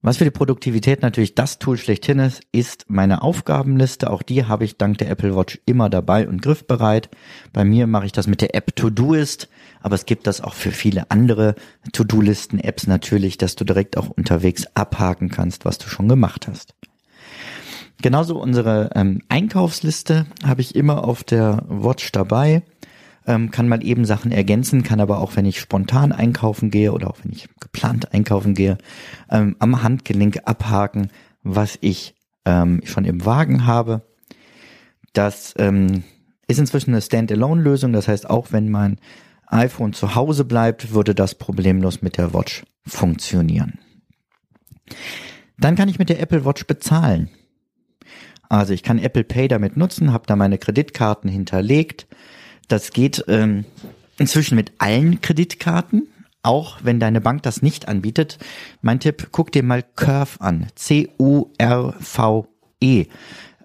Was 0.02 0.16
für 0.16 0.24
die 0.24 0.30
Produktivität 0.30 1.02
natürlich 1.02 1.34
das 1.34 1.58
Tool 1.58 1.76
schlechthin 1.76 2.20
ist, 2.20 2.40
ist 2.52 2.86
meine 2.88 3.20
Aufgabenliste. 3.20 4.08
Auch 4.08 4.22
die 4.22 4.46
habe 4.46 4.64
ich 4.64 4.78
dank 4.78 4.96
der 4.96 5.10
Apple 5.10 5.36
Watch 5.36 5.60
immer 5.66 5.90
dabei 5.90 6.26
und 6.26 6.40
griffbereit. 6.40 7.10
Bei 7.52 7.64
mir 7.64 7.86
mache 7.86 8.06
ich 8.06 8.12
das 8.12 8.26
mit 8.26 8.40
der 8.40 8.54
App 8.54 8.74
Todoist, 8.74 9.50
aber 9.82 9.96
es 9.96 10.06
gibt 10.06 10.26
das 10.26 10.40
auch 10.40 10.54
für 10.54 10.70
viele 10.70 11.10
andere 11.10 11.54
To-Do-Listen-Apps 11.92 12.86
natürlich, 12.86 13.36
dass 13.36 13.56
du 13.56 13.64
direkt 13.64 13.98
auch 13.98 14.08
unterwegs 14.08 14.64
abhaken 14.72 15.28
kannst, 15.28 15.66
was 15.66 15.76
du 15.76 15.88
schon 15.88 16.08
gemacht 16.08 16.48
hast. 16.48 16.74
Genauso 18.00 18.40
unsere 18.40 18.92
ähm, 18.94 19.20
Einkaufsliste 19.28 20.24
habe 20.42 20.62
ich 20.62 20.74
immer 20.74 21.04
auf 21.04 21.24
der 21.24 21.62
Watch 21.68 22.10
dabei 22.12 22.62
ähm, 23.26 23.50
kann 23.50 23.68
mal 23.68 23.84
eben 23.84 24.04
Sachen 24.04 24.32
ergänzen, 24.32 24.82
kann 24.82 25.00
aber 25.00 25.18
auch, 25.18 25.36
wenn 25.36 25.44
ich 25.44 25.60
spontan 25.60 26.12
einkaufen 26.12 26.70
gehe 26.70 26.92
oder 26.92 27.10
auch 27.10 27.18
wenn 27.22 27.32
ich 27.32 27.48
geplant 27.60 28.12
einkaufen 28.12 28.54
gehe, 28.54 28.78
ähm, 29.30 29.56
am 29.58 29.82
Handgelenk 29.82 30.40
abhaken, 30.44 31.10
was 31.42 31.78
ich 31.80 32.14
ähm, 32.44 32.80
schon 32.84 33.04
im 33.04 33.24
Wagen 33.24 33.66
habe. 33.66 34.02
Das 35.12 35.54
ähm, 35.58 36.04
ist 36.48 36.58
inzwischen 36.58 36.90
eine 36.90 37.02
Standalone-Lösung, 37.02 37.92
das 37.92 38.08
heißt, 38.08 38.28
auch 38.28 38.52
wenn 38.52 38.70
mein 38.70 38.98
iPhone 39.46 39.92
zu 39.92 40.14
Hause 40.14 40.44
bleibt, 40.44 40.92
würde 40.92 41.14
das 41.14 41.34
problemlos 41.34 42.02
mit 42.02 42.16
der 42.16 42.32
Watch 42.32 42.64
funktionieren. 42.86 43.78
Dann 45.58 45.76
kann 45.76 45.88
ich 45.88 45.98
mit 45.98 46.08
der 46.08 46.20
Apple 46.20 46.44
Watch 46.44 46.66
bezahlen. 46.66 47.28
Also 48.48 48.72
ich 48.72 48.82
kann 48.82 48.98
Apple 48.98 49.24
Pay 49.24 49.48
damit 49.48 49.76
nutzen, 49.76 50.12
habe 50.12 50.26
da 50.26 50.34
meine 50.34 50.58
Kreditkarten 50.58 51.30
hinterlegt, 51.30 52.08
das 52.70 52.92
geht 52.92 53.24
ähm, 53.28 53.64
inzwischen 54.18 54.54
mit 54.54 54.72
allen 54.78 55.20
Kreditkarten, 55.20 56.08
auch 56.42 56.78
wenn 56.82 57.00
deine 57.00 57.20
Bank 57.20 57.42
das 57.42 57.60
nicht 57.62 57.88
anbietet. 57.88 58.38
Mein 58.80 59.00
Tipp, 59.00 59.28
guck 59.32 59.52
dir 59.52 59.62
mal 59.62 59.82
Curve 59.82 60.40
an. 60.40 60.68
C-U-R-V-E. 60.74 61.06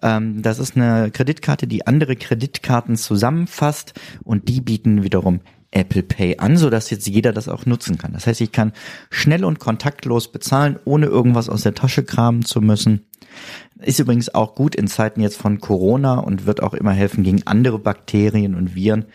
Ähm, 0.01 0.41
das 0.41 0.59
ist 0.59 0.75
eine 0.75 1.11
Kreditkarte, 1.11 1.67
die 1.67 1.87
andere 1.87 2.15
Kreditkarten 2.15 2.97
zusammenfasst 2.97 3.93
und 4.23 4.49
die 4.49 4.61
bieten 4.61 5.03
wiederum 5.03 5.41
Apple 5.75 6.03
Pay 6.03 6.37
an, 6.37 6.57
so 6.57 6.69
dass 6.69 6.89
jetzt 6.89 7.07
jeder 7.07 7.33
das 7.33 7.49
auch 7.49 7.65
nutzen 7.65 7.97
kann. 7.97 8.13
Das 8.13 8.27
heißt, 8.27 8.41
ich 8.41 8.51
kann 8.51 8.71
schnell 9.09 9.43
und 9.43 9.59
kontaktlos 9.59 10.31
bezahlen, 10.31 10.79
ohne 10.85 11.07
irgendwas 11.07 11.49
aus 11.49 11.63
der 11.63 11.75
Tasche 11.75 12.03
kramen 12.03 12.43
zu 12.43 12.61
müssen. 12.61 13.05
Ist 13.81 13.99
übrigens 13.99 14.33
auch 14.33 14.55
gut 14.55 14.75
in 14.75 14.87
Zeiten 14.87 15.21
jetzt 15.21 15.37
von 15.37 15.59
Corona 15.59 16.19
und 16.19 16.45
wird 16.45 16.63
auch 16.63 16.73
immer 16.73 16.93
helfen 16.93 17.23
gegen 17.23 17.45
andere 17.45 17.77
Bakterien 17.77 18.55
und 18.55 18.73
Viren, 18.73 19.05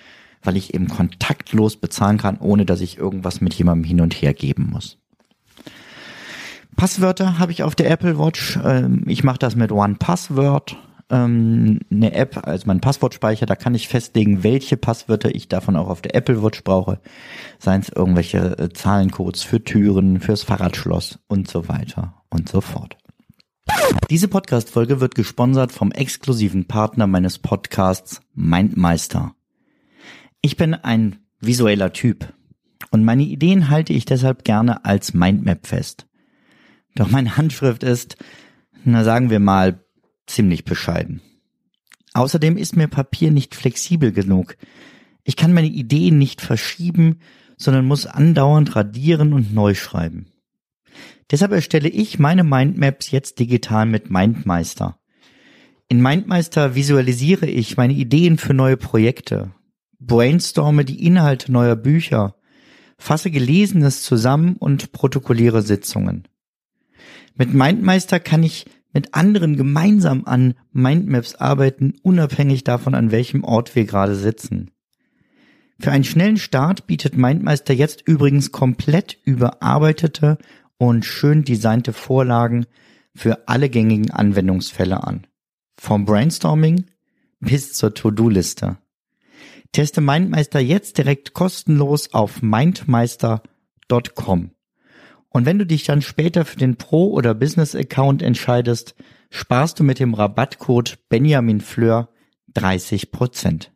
weil 0.43 0.57
ich 0.57 0.75
eben 0.75 0.89
kontaktlos 0.89 1.77
bezahlen 1.77 2.19
kann, 2.19 2.39
ohne 2.39 2.67
dass 2.67 2.81
ich 2.81 2.99
irgendwas 2.99 3.41
mit 3.41 3.55
jemandem 3.55 3.85
hin 3.85 4.01
und 4.01 4.15
her 4.15 4.35
geben 4.35 4.69
muss. 4.71 4.99
Passwörter 6.77 7.39
habe 7.39 7.53
ich 7.53 7.63
auf 7.63 7.75
der 7.75 7.91
Apple 7.91 8.19
Watch. 8.19 8.59
Ähm, 8.63 9.05
ich 9.07 9.25
mache 9.25 9.39
das 9.39 9.57
mit 9.57 9.73
One 9.73 9.97
Password, 9.99 10.77
ähm, 11.11 11.81
eine 11.91 12.13
App 12.13 12.47
als 12.47 12.67
mein 12.67 12.81
Passwortspeicher. 12.81 13.47
Da 13.47 13.57
kann 13.57 13.75
ich 13.75 13.89
festlegen, 13.89 14.43
welche 14.43 14.77
Passwörter 14.77 15.35
ich 15.35 15.49
davon 15.49 15.77
auch 15.77 15.89
auf 15.89 16.03
der 16.03 16.15
Apple 16.15 16.43
Watch 16.43 16.65
brauche. 16.65 17.01
Seien 17.59 17.81
es 17.81 17.89
irgendwelche 17.89 18.59
äh, 18.59 18.69
Zahlencodes 18.71 19.43
für 19.43 19.63
Türen, 19.63 20.21
fürs 20.21 20.43
Fahrradschloss 20.43 21.19
und 21.29 21.49
so 21.49 21.69
weiter 21.69 22.23
und 22.31 22.49
so 22.49 22.61
fort. 22.61 22.97
Diese 24.09 24.29
Podcast-Folge 24.29 25.01
wird 25.01 25.15
gesponsert 25.15 25.73
vom 25.73 25.93
exklusiven 25.93 26.67
Partner 26.67 27.07
meines 27.07 27.39
Podcasts 27.39 28.21
Mindmeister. 28.35 29.35
Ich 30.43 30.57
bin 30.57 30.75
ein 30.75 31.19
visueller 31.41 31.93
Typ 31.93 32.33
und 32.91 33.05
meine 33.05 33.23
Ideen 33.23 33.69
halte 33.69 33.93
ich 33.93 34.05
deshalb 34.05 34.45
gerne 34.45 34.85
als 34.85 35.15
Mindmap 35.15 35.67
fest. 35.67 36.07
Doch 36.95 37.11
meine 37.11 37.37
Handschrift 37.37 37.85
ist, 37.85 38.17
na 38.85 39.05
sagen 39.05 39.31
wir 39.31 39.41
mal, 39.41 39.85
ziemlich 40.31 40.65
bescheiden. 40.65 41.21
Außerdem 42.13 42.57
ist 42.57 42.77
mir 42.77 42.89
Papier 42.89 43.31
nicht 43.31 43.55
flexibel 43.55 44.13
genug. 44.13 44.57
Ich 45.23 45.37
kann 45.37 45.53
meine 45.53 45.69
Ideen 45.69 46.19
nicht 46.19 46.41
verschieben, 46.41 47.21
sondern 47.57 47.87
muss 47.87 48.07
andauernd 48.07 48.75
radieren 48.75 49.33
und 49.33 49.55
neu 49.55 49.75
schreiben. 49.75 50.27
Deshalb 51.31 51.53
erstelle 51.53 51.89
ich 51.89 52.19
meine 52.19 52.43
Mindmaps 52.43 53.11
jetzt 53.11 53.39
digital 53.39 53.87
mit 53.87 54.11
Mindmeister. 54.11 54.99
In 55.89 56.03
Mindmeister 56.03 56.75
visualisiere 56.75 57.47
ich 57.47 57.77
meine 57.77 57.93
Ideen 57.93 58.39
für 58.39 58.55
neue 58.55 58.77
Projekte, 58.77 59.53
brainstorme 59.99 60.85
die 60.85 61.05
Inhalte 61.05 61.53
neuer 61.53 61.77
Bücher, 61.77 62.37
fasse 62.99 63.31
Gelesenes 63.31 64.03
zusammen 64.03 64.57
und 64.57 64.93
protokolliere 64.93 65.63
Sitzungen. 65.63 66.27
Mit 67.35 67.55
Mindmeister 67.55 68.21
kann 68.21 68.43
ich 68.43 68.67
mit 68.93 69.15
anderen 69.15 69.57
gemeinsam 69.57 70.25
an 70.25 70.55
Mindmaps 70.73 71.37
arbeiten, 71.37 71.95
unabhängig 72.03 72.65
davon, 72.65 72.95
an 72.95 73.11
welchem 73.11 73.45
Ort 73.45 73.77
wir 73.77 73.85
gerade 73.85 74.17
sitzen. 74.17 74.71
Für 75.79 75.93
einen 75.93 76.05
schnellen 76.05 76.37
Start 76.37 76.87
bietet 76.87 77.17
Mindmeister 77.17 77.73
jetzt 77.73 78.07
übrigens 78.07 78.53
komplett 78.53 79.19
überarbeitete 79.25 80.39
und 80.77 81.05
schön 81.05 81.45
designte 81.45 81.93
Vorlagen 81.93 82.67
für 83.15 83.49
alle 83.49 83.71
gängigen 83.71 84.11
Anwendungsfälle 84.11 85.05
an. 85.05 85.27
Vom 85.79 86.05
Brainstorming 86.05 86.85
bis 87.41 87.73
zur 87.73 87.95
To-Do-Liste. 87.95 88.79
Teste 89.73 90.01
Mindmeister 90.01 90.61
jetzt 90.61 90.99
direkt 90.99 91.33
kostenlos 91.33 92.13
auf 92.13 92.43
mindmeister.com. 92.43 94.51
Und 95.31 95.47
wenn 95.47 95.59
du 95.59 95.65
dich 95.65 95.85
dann 95.85 96.03
später 96.03 96.45
für 96.45 96.59
den 96.59 96.77
Pro- 96.77 97.11
oder 97.11 97.35
Business-Account 97.35 98.23
entscheidest, 98.23 98.95
sparst 99.31 99.79
du 99.79 99.85
mit 99.85 100.01
dem 100.01 100.15
Rabattcode 100.15 100.99
Benjamin 101.09 101.61
Fleur 101.61 102.09
30%. 102.55 103.69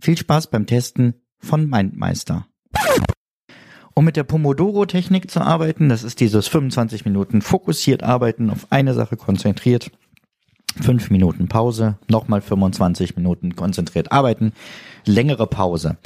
Viel 0.00 0.16
Spaß 0.16 0.50
beim 0.50 0.66
Testen 0.66 1.14
von 1.38 1.68
Mindmeister. 1.68 2.46
Um 3.94 4.04
mit 4.04 4.16
der 4.16 4.24
Pomodoro-Technik 4.24 5.30
zu 5.30 5.40
arbeiten, 5.40 5.88
das 5.88 6.04
ist 6.04 6.20
dieses 6.20 6.46
25 6.46 7.04
Minuten 7.04 7.42
fokussiert 7.42 8.04
arbeiten, 8.04 8.50
auf 8.50 8.70
eine 8.70 8.94
Sache 8.94 9.16
konzentriert, 9.16 9.90
5 10.82 11.10
Minuten 11.10 11.48
Pause, 11.48 11.98
nochmal 12.08 12.40
25 12.40 13.16
Minuten 13.16 13.56
konzentriert 13.56 14.12
arbeiten, 14.12 14.52
längere 15.04 15.46
Pause. 15.46 15.96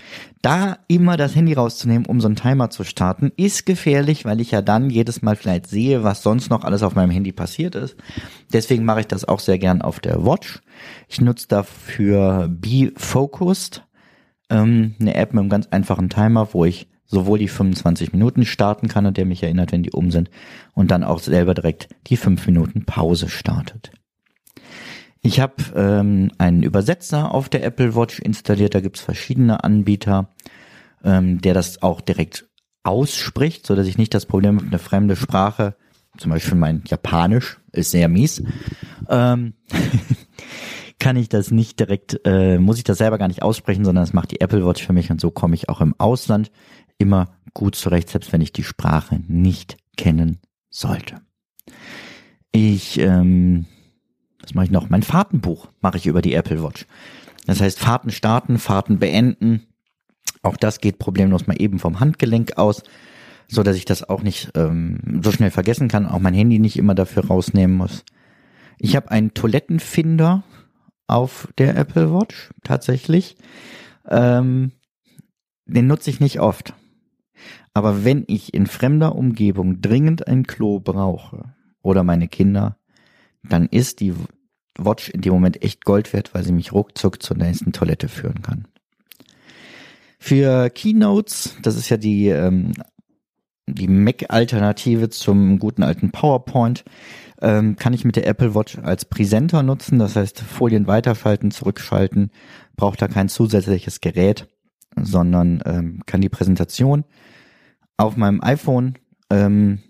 Da 0.41 0.79
immer 0.89 1.17
das 1.17 1.37
Handy 1.37 1.53
rauszunehmen, 1.53 2.07
um 2.07 2.21
so 2.21 2.29
einen 2.29 2.37
Timer 2.37 2.71
zu 2.71 2.85
starten, 2.85 3.33
ist 3.37 3.67
gefährlich, 3.67 4.25
weil 4.25 4.41
ich 4.41 4.51
ja 4.51 4.63
dann 4.63 4.91
jedes 4.91 5.23
Mal 5.23 5.37
vielleicht 5.37 5.67
sehe, 5.67 6.03
was 6.03 6.23
sonst 6.23 6.51
noch 6.51 6.65
alles 6.65 6.83
auf 6.83 6.95
meinem 6.95 7.11
Handy 7.11 7.33
passiert 7.33 7.75
ist. 7.75 7.97
Deswegen 8.53 8.85
mache 8.85 9.01
ich 9.01 9.07
das 9.07 9.25
auch 9.25 9.41
sehr 9.41 9.59
gern 9.59 9.83
auf 9.83 10.01
der 10.01 10.25
Watch. 10.25 10.61
Ich 11.09 11.21
nutze 11.21 11.49
dafür 11.49 12.49
Be 12.49 12.93
Focused, 12.97 13.85
ähm, 14.51 14.95
eine 15.01 15.15
App 15.15 15.33
mit 15.33 15.41
einem 15.41 15.51
ganz 15.51 15.69
einfachen 15.69 16.09
Timer, 16.09 16.49
wo 16.53 16.65
ich 16.65 16.89
sowohl 17.13 17.39
die 17.39 17.49
25 17.49 18.13
Minuten 18.13 18.45
starten 18.45 18.89
kann 18.89 19.07
und 19.07 19.17
der 19.17 19.27
mich 19.27 19.43
erinnert, 19.43 19.71
wenn 19.71 19.83
die 19.83 19.93
um 19.93 20.11
sind 20.11 20.31
und 20.73 20.91
dann 20.91 21.05
auch 21.05 21.21
selber 21.21 21.55
direkt 21.55 21.89
die 22.07 22.17
5 22.17 22.47
Minuten 22.47 22.85
Pause 22.85 23.29
startet. 23.29 23.93
Ich 25.23 25.39
habe 25.39 25.55
ähm, 25.77 26.33
einen 26.39 26.65
Übersetzer 26.65 27.33
auf 27.33 27.49
der 27.49 27.65
Apple 27.65 27.95
Watch 27.95 28.19
installiert, 28.19 28.75
da 28.75 28.81
gibt's 28.81 29.01
verschiedene 29.01 29.63
Anbieter, 29.63 30.31
ähm, 31.05 31.41
der 31.41 31.55
das 31.55 31.81
auch 31.83 32.01
direkt 32.01 32.49
ausspricht, 32.83 33.65
so 33.65 33.77
dass 33.77 33.87
ich 33.87 33.99
nicht 33.99 34.15
das 34.15 34.27
Problem 34.27 34.57
habe, 34.57 34.67
eine 34.67 34.79
fremde 34.81 35.15
Sprache, 35.15 35.77
zum 36.19 36.33
Beispiel 36.33 36.57
mein 36.57 36.83
Japanisch 36.87 37.61
ist 37.71 37.93
sehr 37.93 38.09
mies, 38.09 38.43
ähm, 39.09 39.55
kann 40.99 41.17
ich 41.17 41.29
das 41.29 41.53
nicht 41.53 41.79
direkt, 41.79 42.21
äh, 42.25 42.59
muss 42.59 42.79
ich 42.79 42.85
das 42.85 42.99
selber 42.99 43.19
gar 43.19 43.29
nicht 43.29 43.43
aussprechen, 43.43 43.85
sondern 43.85 44.03
das 44.03 44.13
macht 44.13 44.33
die 44.33 44.41
Apple 44.41 44.67
Watch 44.67 44.85
für 44.85 44.93
mich 44.93 45.11
und 45.13 45.21
so 45.21 45.31
komme 45.31 45.55
ich 45.55 45.69
auch 45.69 45.81
im 45.81 45.95
Ausland 45.99 46.51
immer 46.99 47.29
gut 47.55 47.77
zurecht, 47.77 48.09
selbst 48.11 48.33
wenn 48.33 48.41
ich 48.41 48.53
die 48.53 48.65
Sprache 48.65 49.21
nicht 49.29 49.77
kennen 49.97 50.41
sollte. 50.69 51.21
Ich, 52.51 52.99
ähm, 52.99 53.67
was 54.43 54.55
mache 54.55 54.67
ich 54.67 54.71
noch? 54.71 54.91
Mein 54.91 55.03
Fahrtenbuch 55.03 55.69
mache 55.81 55.97
ich 55.97 56.07
über 56.07 56.23
die 56.23 56.35
Apple 56.35 56.63
Watch. 56.63 56.87
Das 57.47 57.61
heißt, 57.61 57.79
Fahrten 57.79 58.11
starten, 58.11 58.59
Fahrten 58.59 58.99
beenden. 58.99 59.67
Auch 60.43 60.57
das 60.57 60.81
geht 60.81 60.99
problemlos 60.99 61.47
mal 61.47 61.61
eben 61.61 61.79
vom 61.79 62.01
Handgelenk 62.01 62.59
aus, 62.59 62.83
so 63.49 63.63
dass 63.63 63.77
ich 63.77 63.85
das 63.85 64.09
auch 64.09 64.23
nicht 64.23 64.51
ähm, 64.55 65.21
so 65.23 65.33
schnell 65.33 65.51
vergessen 65.51 65.89
kann, 65.89 66.07
auch 66.07 66.19
mein 66.19 66.35
Handy 66.35 66.59
nicht 66.59 66.77
immer 66.77 66.95
dafür 66.95 67.27
rausnehmen 67.27 67.77
muss. 67.77 68.05
Ich 68.79 68.97
habe 68.97 69.11
einen 69.11 69.35
Toilettenfinder 69.35 70.43
auf 71.07 71.49
der 71.59 71.77
Apple 71.77 72.13
Watch 72.13 72.51
tatsächlich. 72.65 73.37
Ähm, 74.09 74.73
den 75.67 75.87
nutze 75.87 76.11
ich 76.11 76.21
nicht 76.21 76.41
oft. 76.41 76.75
Aber 77.75 78.05
wenn 78.05 78.25
ich 78.27 78.55
in 78.55 78.67
fremder 78.67 79.15
Umgebung 79.15 79.81
dringend 79.81 80.27
ein 80.27 80.47
Klo 80.47 80.81
brauche 80.81 81.55
oder 81.83 82.03
meine 82.05 82.29
Kinder, 82.29 82.77
dann 83.43 83.67
ist 83.67 84.01
die 84.01 84.15
Watch 84.79 85.11
in 85.11 85.21
dem 85.21 85.33
Moment 85.33 85.63
echt 85.63 85.85
Gold 85.85 86.13
wert, 86.13 86.35
weil 86.35 86.45
sie 86.45 86.53
mich 86.53 86.73
ruckzuck 86.73 87.23
zur 87.23 87.37
nächsten 87.37 87.73
Toilette 87.73 88.09
führen 88.09 88.43
kann. 88.43 88.67
Für 90.19 90.71
Keynotes, 90.71 91.57
das 91.63 91.77
ist 91.77 91.89
ja 91.89 91.97
die, 91.97 92.29
ähm, 92.29 92.73
die 93.67 93.89
Mac-Alternative 93.89 95.11
zum 95.11 95.59
guten 95.59 95.83
alten 95.83 96.11
PowerPoint, 96.11 96.85
ähm, 97.41 97.77
kann 97.77 97.93
ich 97.93 98.05
mit 98.05 98.17
der 98.17 98.27
Apple 98.27 98.55
Watch 98.55 98.79
als 98.79 99.05
Präsenter 99.05 99.63
nutzen. 99.63 99.99
Das 99.99 100.17
heißt, 100.17 100.41
Folien 100.41 100.87
weiterschalten, 100.87 101.51
zurückschalten, 101.51 102.31
braucht 102.77 103.03
da 103.03 103.09
kein 103.09 103.29
zusätzliches 103.29 104.01
Gerät, 104.01 104.47
sondern 104.97 105.63
ähm, 105.67 106.03
kann 106.07 106.21
die 106.21 106.29
Präsentation 106.29 107.05
auf 107.97 108.17
meinem 108.17 108.41
iPhone, 108.43 108.95
ähm, 109.29 109.81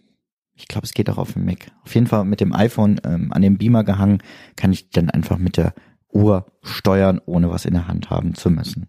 ich 0.63 0.69
glaube, 0.69 0.87
es 0.87 0.95
geht 0.95 1.11
auch 1.11 1.19
auf 1.19 1.33
dem 1.33 1.45
Mac, 1.45 1.73
auf 1.85 1.95
jeden 1.95 2.07
Fall 2.07 2.25
mit 2.25 2.41
dem 2.41 2.53
iPhone 2.55 3.01
ähm, 3.05 3.33
an 3.33 3.43
dem 3.43 3.59
Beamer 3.59 3.85
gehangen, 3.85 4.23
kann 4.57 4.73
ich 4.73 4.91
dann 4.91 5.11
einfach 5.11 5.39
mit 5.39 5.57
der 5.57 5.75
Uhr 6.13 6.47
steuern, 6.63 7.21
ohne 7.27 7.51
was 7.51 7.65
in 7.65 7.75
der 7.75 7.89
Hand 7.89 8.11
haben 8.11 8.35
zu 8.35 8.49
müssen. 8.49 8.89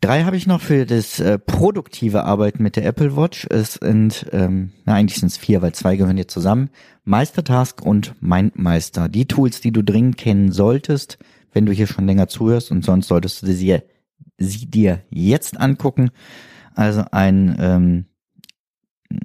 Drei 0.00 0.24
habe 0.24 0.36
ich 0.36 0.48
noch 0.48 0.60
für 0.60 0.84
das 0.86 1.20
äh, 1.20 1.38
produktive 1.38 2.24
Arbeiten 2.24 2.62
mit 2.62 2.74
der 2.74 2.84
Apple 2.86 3.16
Watch. 3.16 3.46
Es 3.50 3.74
sind, 3.74 4.26
ähm, 4.32 4.72
na 4.84 4.94
eigentlich 4.94 5.20
sind 5.20 5.28
es 5.28 5.36
vier, 5.36 5.62
weil 5.62 5.74
zwei 5.74 5.96
gehören 5.96 6.16
hier 6.16 6.26
zusammen. 6.26 6.70
Meistertask 7.04 7.80
und 7.82 8.14
Mindmeister. 8.20 9.08
Die 9.08 9.26
Tools, 9.26 9.60
die 9.60 9.70
du 9.70 9.82
dringend 9.84 10.16
kennen 10.16 10.50
solltest, 10.50 11.18
wenn 11.52 11.66
du 11.66 11.72
hier 11.72 11.86
schon 11.86 12.06
länger 12.06 12.26
zuhörst 12.26 12.72
und 12.72 12.84
sonst 12.84 13.06
solltest 13.06 13.42
du 13.42 13.52
sie, 13.52 13.78
sie 14.38 14.66
dir 14.66 15.02
jetzt 15.10 15.60
angucken. 15.60 16.10
Also 16.74 17.04
ein, 17.12 17.56
ähm, 17.60 18.06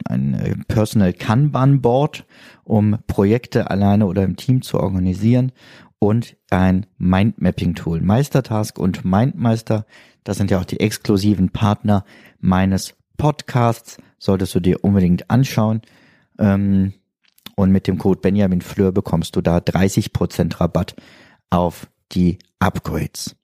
ein 0.05 0.33
äh, 0.33 0.55
Personal 0.67 1.13
Kanban 1.13 1.81
Board, 1.81 2.25
um 2.63 2.97
Projekte 3.07 3.69
alleine 3.69 4.05
oder 4.05 4.23
im 4.23 4.35
Team 4.35 4.61
zu 4.61 4.79
organisieren 4.79 5.51
und 5.99 6.35
ein 6.49 6.85
Mindmapping 6.97 7.75
Tool. 7.75 8.01
Meistertask 8.01 8.77
und 8.77 9.03
Mindmeister 9.05 9.85
das 10.27 10.35
sind 10.35 10.51
ja 10.51 10.59
auch 10.59 10.65
die 10.65 10.81
exklusiven 10.81 11.51
Partner 11.51 12.03
meines 12.41 12.95
Podcasts. 13.15 13.95
Solltest 14.19 14.53
du 14.55 14.59
dir 14.59 14.83
unbedingt 14.83 15.31
anschauen. 15.31 15.81
Ähm, 16.37 16.91
und 17.55 17.71
mit 17.71 17.87
dem 17.87 17.97
Code 17.97 18.19
Benjamin 18.19 18.59
Fleur 18.59 18.91
bekommst 18.91 19.37
du 19.37 19.41
da 19.41 19.59
30% 19.59 20.59
Rabatt 20.59 20.97
auf 21.49 21.87
die 22.11 22.39
Upgrades. 22.59 23.37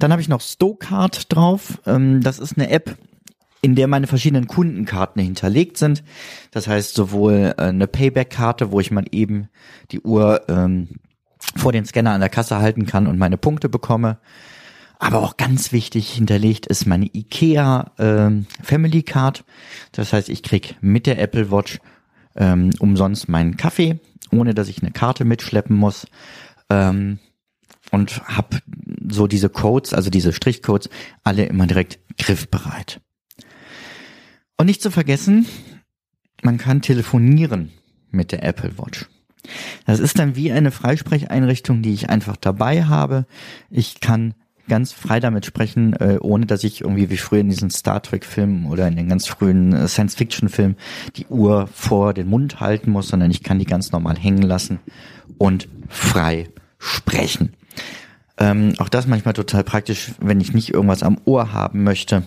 Dann 0.00 0.10
habe 0.10 0.20
ich 0.20 0.28
noch 0.28 0.40
Stokart 0.40 1.32
drauf. 1.32 1.80
Ähm, 1.86 2.22
das 2.22 2.40
ist 2.40 2.58
eine 2.58 2.68
App, 2.68 2.98
in 3.62 3.76
der 3.76 3.86
meine 3.86 4.08
verschiedenen 4.08 4.48
Kundenkarten 4.48 5.22
hinterlegt 5.22 5.78
sind. 5.78 6.02
Das 6.50 6.66
heißt 6.66 6.94
sowohl 6.94 7.54
äh, 7.56 7.62
eine 7.62 7.86
Payback-Karte, 7.86 8.72
wo 8.72 8.80
ich 8.80 8.90
mal 8.90 9.06
eben 9.12 9.48
die 9.92 10.00
Uhr 10.00 10.42
ähm, 10.48 10.88
vor 11.56 11.72
den 11.72 11.84
Scanner 11.84 12.12
an 12.12 12.20
der 12.20 12.28
Kasse 12.28 12.58
halten 12.58 12.86
kann 12.86 13.06
und 13.06 13.18
meine 13.18 13.38
Punkte 13.38 13.68
bekomme, 13.68 14.18
aber 14.98 15.20
auch 15.22 15.36
ganz 15.36 15.72
wichtig 15.72 16.12
hinterlegt 16.12 16.66
ist 16.66 16.86
meine 16.86 17.06
IKEA 17.06 17.90
ähm, 17.98 18.46
Family 18.62 19.02
Card. 19.02 19.44
Das 19.90 20.12
heißt, 20.12 20.28
ich 20.28 20.44
krieg 20.44 20.76
mit 20.80 21.06
der 21.06 21.20
Apple 21.20 21.50
Watch 21.50 21.80
ähm, 22.36 22.70
umsonst 22.78 23.28
meinen 23.28 23.56
Kaffee, 23.56 23.98
ohne 24.30 24.54
dass 24.54 24.68
ich 24.68 24.80
eine 24.80 24.92
Karte 24.92 25.24
mitschleppen 25.24 25.76
muss. 25.76 26.06
Ähm, 26.70 27.18
und 27.90 28.22
habe 28.28 28.58
so 29.10 29.26
diese 29.26 29.48
Codes, 29.48 29.92
also 29.92 30.08
diese 30.08 30.32
Strichcodes, 30.32 30.88
alle 31.24 31.46
immer 31.46 31.66
direkt 31.66 31.98
griffbereit. 32.16 33.00
Und 34.62 34.66
nicht 34.66 34.80
zu 34.80 34.92
vergessen, 34.92 35.44
man 36.40 36.56
kann 36.56 36.82
telefonieren 36.82 37.72
mit 38.12 38.30
der 38.30 38.44
Apple 38.44 38.78
Watch. 38.78 39.08
Das 39.86 39.98
ist 39.98 40.20
dann 40.20 40.36
wie 40.36 40.52
eine 40.52 40.70
Freisprecheinrichtung, 40.70 41.82
die 41.82 41.92
ich 41.92 42.10
einfach 42.10 42.36
dabei 42.36 42.84
habe. 42.84 43.26
Ich 43.70 43.98
kann 43.98 44.34
ganz 44.68 44.92
frei 44.92 45.18
damit 45.18 45.46
sprechen, 45.46 45.94
äh, 45.94 46.18
ohne 46.20 46.46
dass 46.46 46.62
ich 46.62 46.82
irgendwie 46.82 47.10
wie 47.10 47.16
früher 47.16 47.40
in 47.40 47.48
diesen 47.48 47.70
Star 47.70 48.04
Trek-Filmen 48.04 48.66
oder 48.66 48.86
in 48.86 48.94
den 48.94 49.08
ganz 49.08 49.26
frühen 49.26 49.72
äh, 49.72 49.88
Science-Fiction-Filmen 49.88 50.76
die 51.16 51.26
Uhr 51.26 51.66
vor 51.66 52.14
den 52.14 52.28
Mund 52.28 52.60
halten 52.60 52.92
muss, 52.92 53.08
sondern 53.08 53.32
ich 53.32 53.42
kann 53.42 53.58
die 53.58 53.64
ganz 53.64 53.90
normal 53.90 54.16
hängen 54.16 54.42
lassen 54.42 54.78
und 55.38 55.68
frei 55.88 56.50
sprechen. 56.78 57.54
Ähm, 58.38 58.74
auch 58.78 58.88
das 58.88 59.08
manchmal 59.08 59.34
total 59.34 59.64
praktisch, 59.64 60.12
wenn 60.20 60.40
ich 60.40 60.54
nicht 60.54 60.72
irgendwas 60.72 61.02
am 61.02 61.18
Ohr 61.24 61.52
haben 61.52 61.82
möchte, 61.82 62.22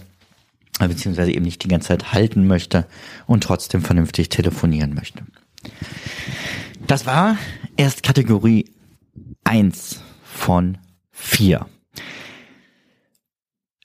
beziehungsweise 0.79 1.31
eben 1.31 1.45
nicht 1.45 1.63
die 1.63 1.67
ganze 1.67 1.89
Zeit 1.89 2.13
halten 2.13 2.47
möchte 2.47 2.85
und 3.25 3.43
trotzdem 3.43 3.81
vernünftig 3.81 4.29
telefonieren 4.29 4.93
möchte. 4.93 5.23
Das 6.87 7.05
war 7.05 7.37
erst 7.77 8.03
Kategorie 8.03 8.65
eins 9.43 10.01
von 10.23 10.77
vier. 11.11 11.65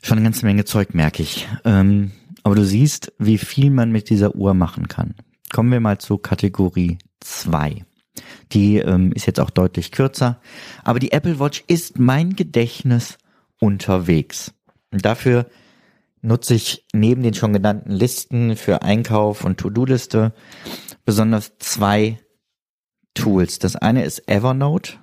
Schon 0.03 0.19
eine 0.19 0.25
ganze 0.25 0.47
Menge 0.47 0.65
Zeug, 0.65 0.95
merke 0.95 1.23
ich. 1.23 1.47
Ähm, 1.65 2.13
aber 2.43 2.55
du 2.55 2.65
siehst, 2.65 3.13
wie 3.19 3.39
viel 3.39 3.71
man 3.71 3.93
mit 3.93 4.11
dieser 4.11 4.35
Uhr 4.35 4.55
machen 4.55 4.89
kann. 4.89 5.15
Kommen 5.53 5.71
wir 5.71 5.81
mal 5.81 5.99
zu 5.99 6.19
Kategorie 6.19 6.99
2. 7.21 7.85
Die 8.53 8.79
ähm, 8.79 9.13
ist 9.13 9.27
jetzt 9.27 9.41
auch 9.41 9.51
deutlich 9.51 9.93
kürzer. 9.93 10.41
Aber 10.83 10.99
die 10.99 11.13
Apple 11.13 11.39
Watch 11.39 11.65
ist 11.67 11.99
mein 11.99 12.35
Gedächtnis 12.35 13.19
unterwegs. 13.59 14.53
Und 14.91 15.05
dafür 15.05 15.47
nutze 16.23 16.55
ich 16.55 16.87
neben 16.93 17.23
den 17.23 17.35
schon 17.35 17.53
genannten 17.53 17.93
Listen 17.93 18.57
für 18.57 18.83
Einkauf 18.83 19.45
und 19.45 19.59
To-Do-Liste 19.59 20.33
besonders 21.05 21.53
zwei 21.59 22.19
Tools. 23.15 23.59
Das 23.59 23.77
eine 23.77 24.05
ist 24.05 24.29
Evernote. 24.29 24.95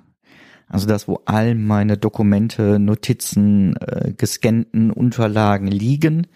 Also 0.68 0.88
das, 0.88 1.08
wo 1.08 1.22
all 1.26 1.56
meine 1.56 1.98
Dokumente, 1.98 2.78
Notizen, 2.78 3.76
äh, 3.78 4.14
gescannten 4.16 4.92
Unterlagen 4.92 5.68
liegen, 5.68 6.28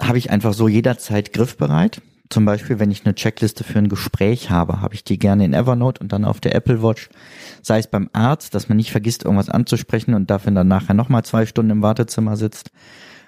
habe 0.00 0.18
ich 0.18 0.30
einfach 0.30 0.52
so 0.52 0.68
jederzeit 0.68 1.32
griffbereit. 1.32 2.02
Zum 2.32 2.46
Beispiel, 2.46 2.78
wenn 2.78 2.90
ich 2.90 3.04
eine 3.04 3.14
Checkliste 3.14 3.62
für 3.62 3.78
ein 3.78 3.90
Gespräch 3.90 4.48
habe, 4.48 4.80
habe 4.80 4.94
ich 4.94 5.04
die 5.04 5.18
gerne 5.18 5.44
in 5.44 5.52
Evernote 5.52 6.00
und 6.00 6.12
dann 6.14 6.24
auf 6.24 6.40
der 6.40 6.54
Apple 6.54 6.82
Watch. 6.82 7.10
Sei 7.60 7.78
es 7.78 7.88
beim 7.88 8.08
Arzt, 8.14 8.54
dass 8.54 8.70
man 8.70 8.78
nicht 8.78 8.90
vergisst, 8.90 9.26
irgendwas 9.26 9.50
anzusprechen 9.50 10.14
und 10.14 10.30
dafür 10.30 10.50
dann 10.52 10.66
nachher 10.66 10.94
nochmal 10.94 11.26
zwei 11.26 11.44
Stunden 11.44 11.72
im 11.72 11.82
Wartezimmer 11.82 12.38
sitzt, 12.38 12.70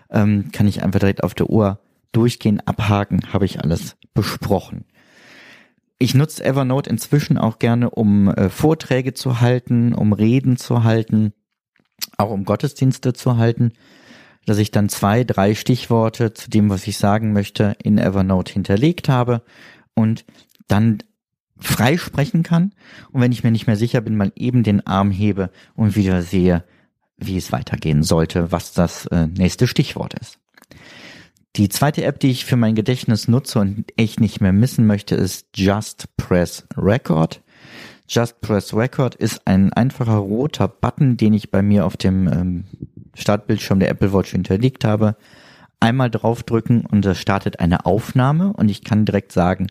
ähm, 0.09 0.49
kann 0.53 0.67
ich 0.67 0.83
einfach 0.83 1.01
direkt 1.01 1.23
auf 1.23 1.35
der 1.35 1.51
Uhr 1.51 1.81
durchgehen, 2.13 2.63
abhaken, 2.65 3.31
habe 3.31 3.45
ich 3.45 3.61
alles 3.61 3.97
besprochen. 4.15 4.87
Ich 5.99 6.15
nutze 6.15 6.43
Evernote 6.43 6.89
inzwischen 6.89 7.37
auch 7.37 7.59
gerne, 7.59 7.91
um 7.91 8.29
äh, 8.29 8.49
Vorträge 8.49 9.13
zu 9.13 9.43
halten, 9.43 9.93
um 9.93 10.15
Reden 10.15 10.57
zu 10.57 10.83
halten, 10.83 11.35
auch 12.17 12.31
um 12.31 12.47
Gottesdienste 12.47 13.13
zu 13.13 13.37
halten, 13.37 13.75
dass 14.47 14.59
ich 14.59 14.71
dann 14.71 14.89
zwei, 14.89 15.25
drei 15.25 15.55
Stichworte 15.55 16.35
zu 16.35 16.51
dem, 16.51 16.71
was 16.71 16.87
ich 16.87 16.99
sagen 16.99 17.33
möchte, 17.33 17.77
in 17.83 17.99
Evernote 17.99 18.53
hinterlegt 18.53 19.09
habe 19.09 19.43
und 19.95 20.25
dann 20.69 20.99
frei 21.59 21.97
kann. 22.43 22.73
Und 23.13 23.21
wenn 23.21 23.33
ich 23.33 23.45
mir 23.45 23.51
nicht 23.51 23.67
mehr 23.67 23.77
sicher 23.77 24.01
bin, 24.01 24.17
mal 24.17 24.33
eben 24.37 24.63
den 24.63 24.87
Arm 24.87 25.11
hebe 25.11 25.51
und 25.75 25.97
wieder 25.97 26.23
sehe, 26.23 26.65
wie 27.17 27.37
es 27.37 27.53
weitergehen 27.53 28.03
sollte, 28.03 28.53
was 28.53 28.73
das 28.73 29.07
äh, 29.07 29.27
nächste 29.27 29.67
Stichwort 29.67 30.15
ist. 30.15 30.39
Die 31.57 31.69
zweite 31.69 32.05
App, 32.05 32.19
die 32.19 32.31
ich 32.31 32.45
für 32.45 32.57
mein 32.57 32.75
Gedächtnis 32.75 33.29
nutze 33.29 33.61
und 33.61 33.85
echt 33.97 34.19
nicht 34.19 34.41
mehr 34.41 34.53
missen 34.53 34.87
möchte, 34.87 35.15
ist 35.15 35.47
Just 35.55 36.17
Press 36.17 36.67
Record. 36.77 37.43
Just 38.09 38.41
Press 38.41 38.75
Record 38.75 39.15
ist 39.15 39.47
ein 39.47 39.73
einfacher 39.73 40.17
roter 40.17 40.67
Button, 40.67 41.17
den 41.17 41.33
ich 41.33 41.53
bei 41.53 41.63
mir 41.63 41.87
auf 41.87 41.97
dem 41.97 42.27
ähm, 42.27 42.65
Startbildschirm 43.15 43.81
der 43.81 43.91
Apple 43.91 44.13
Watch 44.13 44.33
hinterlegt 44.33 44.85
habe. 44.85 45.17
Einmal 45.81 46.11
draufdrücken 46.11 46.87
und 46.87 47.05
es 47.05 47.19
startet 47.19 47.61
eine 47.61 47.87
Aufnahme 47.87 48.53
und 48.53 48.71
ich 48.71 48.85
kann 48.85 49.05
direkt 49.05 49.33
sagen, 49.33 49.67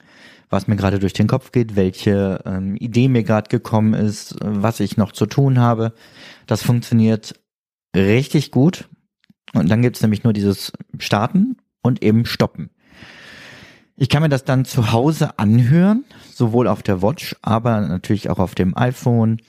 was 0.50 0.68
mir 0.68 0.76
gerade 0.76 1.00
durch 1.00 1.14
den 1.14 1.28
Kopf 1.28 1.52
geht, 1.52 1.76
welche 1.76 2.42
ähm, 2.46 2.76
Idee 2.76 3.08
mir 3.08 3.24
gerade 3.24 3.50
gekommen 3.50 3.94
ist, 3.94 4.36
was 4.42 4.80
ich 4.80 4.98
noch 4.98 5.12
zu 5.12 5.26
tun 5.26 5.60
habe. 5.60 5.94
Das 6.46 6.62
funktioniert 6.62 7.34
richtig 7.96 8.52
gut. 8.52 8.88
Und 9.54 9.70
dann 9.70 9.82
gibt's 9.82 10.02
nämlich 10.02 10.24
nur 10.24 10.34
dieses 10.34 10.72
Starten 11.00 11.58
und 11.82 12.04
eben 12.04 12.26
Stoppen. 12.26 12.70
Ich 13.96 14.10
kann 14.10 14.24
mir 14.24 14.30
das 14.30 14.44
dann 14.44 14.66
zu 14.66 14.92
Hause 14.92 15.38
anhören, 15.38 16.06
sowohl 16.32 16.68
auf 16.68 16.82
der 16.82 17.02
Watch, 17.02 17.36
aber 17.42 17.82
natürlich 17.82 18.30
auch 18.30 18.40
auf 18.40 18.56
dem 18.56 18.76
iPhone 18.76 19.40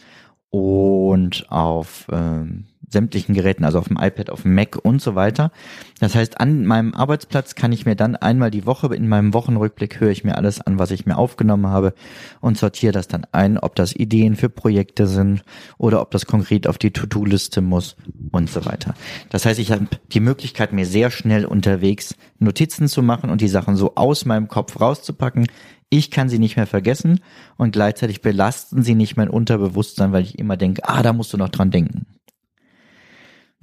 und 0.50 1.50
auf 1.50 2.06
ähm, 2.12 2.66
sämtlichen 2.94 3.34
Geräten, 3.34 3.64
also 3.64 3.78
auf 3.78 3.88
dem 3.88 3.98
iPad, 4.00 4.30
auf 4.30 4.42
dem 4.42 4.54
Mac 4.54 4.78
und 4.82 5.02
so 5.02 5.14
weiter. 5.14 5.52
Das 6.00 6.14
heißt, 6.14 6.40
an 6.40 6.64
meinem 6.64 6.94
Arbeitsplatz 6.94 7.54
kann 7.54 7.72
ich 7.72 7.84
mir 7.84 7.96
dann 7.96 8.16
einmal 8.16 8.50
die 8.50 8.64
Woche 8.64 8.94
in 8.94 9.06
meinem 9.08 9.34
Wochenrückblick 9.34 10.00
höre 10.00 10.10
ich 10.10 10.24
mir 10.24 10.36
alles 10.38 10.60
an, 10.60 10.78
was 10.78 10.90
ich 10.90 11.04
mir 11.04 11.18
aufgenommen 11.18 11.66
habe 11.66 11.92
und 12.40 12.56
sortiere 12.56 12.92
das 12.92 13.08
dann 13.08 13.26
ein, 13.32 13.58
ob 13.58 13.74
das 13.74 13.94
Ideen 13.94 14.36
für 14.36 14.48
Projekte 14.48 15.06
sind 15.06 15.42
oder 15.76 16.00
ob 16.00 16.10
das 16.10 16.24
konkret 16.24 16.66
auf 16.66 16.78
die 16.78 16.92
To-Do-Liste 16.92 17.60
muss 17.60 17.96
und 18.32 18.48
so 18.48 18.64
weiter. 18.64 18.94
Das 19.28 19.44
heißt, 19.44 19.58
ich 19.58 19.70
habe 19.70 19.86
die 20.12 20.20
Möglichkeit, 20.20 20.72
mir 20.72 20.86
sehr 20.86 21.10
schnell 21.10 21.44
unterwegs 21.44 22.14
Notizen 22.38 22.88
zu 22.88 23.02
machen 23.02 23.30
und 23.30 23.40
die 23.40 23.48
Sachen 23.48 23.76
so 23.76 23.96
aus 23.96 24.24
meinem 24.24 24.48
Kopf 24.48 24.80
rauszupacken. 24.80 25.46
Ich 25.90 26.10
kann 26.10 26.28
sie 26.28 26.38
nicht 26.38 26.56
mehr 26.56 26.66
vergessen 26.66 27.20
und 27.56 27.72
gleichzeitig 27.72 28.20
belasten 28.20 28.82
sie 28.82 28.94
nicht 28.94 29.16
mein 29.16 29.28
Unterbewusstsein, 29.28 30.12
weil 30.12 30.24
ich 30.24 30.38
immer 30.38 30.56
denke, 30.56 30.82
ah, 30.88 31.02
da 31.02 31.12
musst 31.12 31.32
du 31.32 31.36
noch 31.36 31.50
dran 31.50 31.70
denken. 31.70 32.06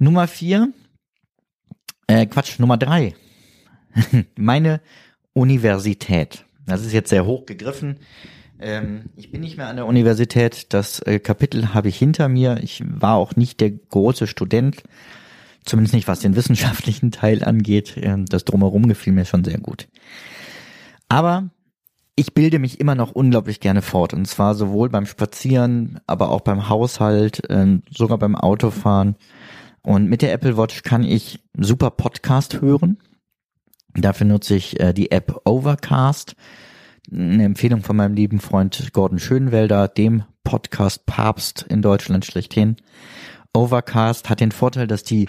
Nummer 0.02 0.26
vier, 0.26 0.72
äh, 2.08 2.26
Quatsch, 2.26 2.58
Nummer 2.58 2.76
drei. 2.76 3.14
Meine 4.36 4.80
Universität. 5.32 6.44
Das 6.66 6.84
ist 6.84 6.92
jetzt 6.92 7.10
sehr 7.10 7.24
hoch 7.24 7.46
gegriffen. 7.46 8.00
Ähm, 8.58 9.10
ich 9.14 9.30
bin 9.30 9.42
nicht 9.42 9.56
mehr 9.56 9.68
an 9.68 9.76
der 9.76 9.86
Universität. 9.86 10.72
Das 10.74 10.98
äh, 11.02 11.20
Kapitel 11.20 11.72
habe 11.72 11.88
ich 11.88 11.98
hinter 11.98 12.28
mir. 12.28 12.58
Ich 12.64 12.82
war 12.84 13.14
auch 13.14 13.36
nicht 13.36 13.60
der 13.60 13.70
große 13.70 14.26
Student. 14.26 14.82
Zumindest 15.64 15.94
nicht, 15.94 16.08
was 16.08 16.18
den 16.18 16.34
wissenschaftlichen 16.34 17.10
Teil 17.12 17.44
angeht. 17.44 17.94
Ähm, 17.96 18.26
das 18.26 18.44
Drumherum 18.44 18.88
gefiel 18.88 19.12
mir 19.12 19.24
schon 19.24 19.44
sehr 19.44 19.58
gut. 19.58 19.86
Aber 21.08 21.48
ich 22.16 22.34
bilde 22.34 22.58
mich 22.58 22.80
immer 22.80 22.96
noch 22.96 23.12
unglaublich 23.12 23.60
gerne 23.60 23.82
fort. 23.82 24.14
Und 24.14 24.26
zwar 24.26 24.56
sowohl 24.56 24.88
beim 24.88 25.06
Spazieren, 25.06 26.00
aber 26.08 26.30
auch 26.30 26.40
beim 26.40 26.68
Haushalt, 26.68 27.48
äh, 27.48 27.78
sogar 27.88 28.18
beim 28.18 28.34
Autofahren. 28.34 29.14
Und 29.82 30.08
mit 30.08 30.22
der 30.22 30.32
Apple 30.32 30.56
Watch 30.56 30.82
kann 30.82 31.02
ich 31.02 31.40
super 31.56 31.90
Podcast 31.90 32.60
hören. 32.60 32.98
Dafür 33.94 34.26
nutze 34.26 34.54
ich 34.54 34.80
äh, 34.80 34.92
die 34.92 35.10
App 35.10 35.40
Overcast. 35.44 36.36
Eine 37.10 37.44
Empfehlung 37.44 37.82
von 37.82 37.96
meinem 37.96 38.14
lieben 38.14 38.40
Freund 38.40 38.92
Gordon 38.92 39.18
Schönwelder, 39.18 39.88
dem 39.88 40.22
Podcast 40.44 41.04
Papst 41.06 41.66
in 41.68 41.82
Deutschland 41.82 42.24
schlechthin. 42.24 42.76
Overcast 43.52 44.30
hat 44.30 44.40
den 44.40 44.52
Vorteil, 44.52 44.86
dass 44.86 45.02
die 45.02 45.28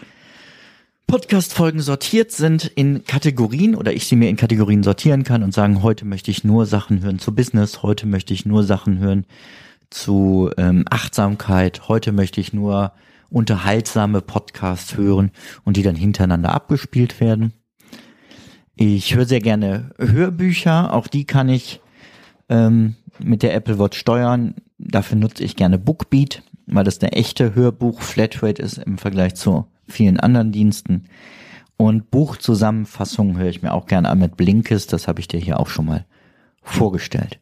Podcast-Folgen 1.07 1.81
sortiert 1.81 2.31
sind 2.31 2.65
in 2.65 3.03
Kategorien 3.03 3.75
oder 3.75 3.93
ich 3.93 4.07
sie 4.07 4.15
mir 4.15 4.29
in 4.29 4.37
Kategorien 4.37 4.83
sortieren 4.83 5.23
kann 5.23 5.43
und 5.43 5.53
sagen, 5.53 5.83
heute 5.83 6.05
möchte 6.05 6.31
ich 6.31 6.43
nur 6.43 6.65
Sachen 6.65 7.03
hören 7.03 7.19
zu 7.19 7.35
Business, 7.35 7.83
heute 7.83 8.05
möchte 8.05 8.33
ich 8.33 8.45
nur 8.45 8.63
Sachen 8.63 8.99
hören 8.99 9.25
zu 9.89 10.49
ähm, 10.57 10.85
Achtsamkeit, 10.89 11.87
heute 11.87 12.11
möchte 12.13 12.39
ich 12.39 12.53
nur 12.53 12.93
unterhaltsame 13.33 14.21
Podcasts 14.21 14.95
hören 14.95 15.31
und 15.63 15.75
die 15.75 15.83
dann 15.83 15.95
hintereinander 15.95 16.53
abgespielt 16.53 17.19
werden. 17.19 17.53
Ich 18.75 19.15
höre 19.15 19.25
sehr 19.25 19.41
gerne 19.41 19.91
Hörbücher, 19.97 20.93
auch 20.93 21.07
die 21.07 21.25
kann 21.25 21.49
ich 21.49 21.81
ähm, 22.49 22.95
mit 23.19 23.43
der 23.43 23.53
Apple 23.53 23.79
Watch 23.79 23.97
steuern. 23.97 24.55
Dafür 24.77 25.17
nutze 25.17 25.43
ich 25.43 25.55
gerne 25.55 25.77
Bookbeat, 25.77 26.43
weil 26.67 26.83
das 26.83 26.99
eine 26.99 27.11
echte 27.11 27.55
Hörbuch-Flatrate 27.55 28.61
ist 28.61 28.77
im 28.77 28.97
Vergleich 28.97 29.35
zu 29.35 29.65
vielen 29.87 30.19
anderen 30.19 30.51
Diensten. 30.51 31.05
Und 31.77 32.11
Buchzusammenfassungen 32.11 33.37
höre 33.37 33.49
ich 33.49 33.61
mir 33.61 33.73
auch 33.73 33.87
gerne 33.87 34.09
an 34.09 34.19
mit 34.19 34.37
Blinkist, 34.37 34.93
das 34.93 35.07
habe 35.07 35.19
ich 35.19 35.27
dir 35.27 35.39
hier 35.39 35.59
auch 35.59 35.67
schon 35.67 35.85
mal 35.85 36.05
vorgestellt. 36.61 37.39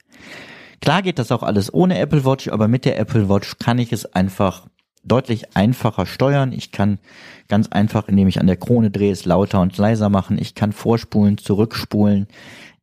Klar 0.82 1.02
geht 1.02 1.20
das 1.20 1.32
auch 1.32 1.44
alles 1.44 1.74
ohne 1.74 2.00
Apple 2.00 2.26
Watch, 2.26 2.48
aber 2.48 2.68
mit 2.68 2.86
der 2.86 2.98
Apple 2.98 3.30
Watch 3.30 3.58
kann 3.60 3.78
ich 3.78 3.94
es 3.94 4.06
einfach 4.06 4.68
deutlich 5.04 5.56
einfacher 5.56 6.06
steuern. 6.06 6.52
Ich 6.52 6.72
kann 6.72 7.00
ganz 7.48 7.68
einfach, 7.70 8.08
indem 8.08 8.28
ich 8.28 8.40
an 8.40 8.48
der 8.48 8.58
Krone 8.58 8.92
drehe, 8.92 9.12
es 9.12 9.26
lauter 9.26 9.62
und 9.62 9.78
leiser 9.78 10.10
machen. 10.10 10.38
Ich 10.40 10.56
kann 10.56 10.72
vorspulen, 10.72 11.38
zurückspulen. 11.38 12.28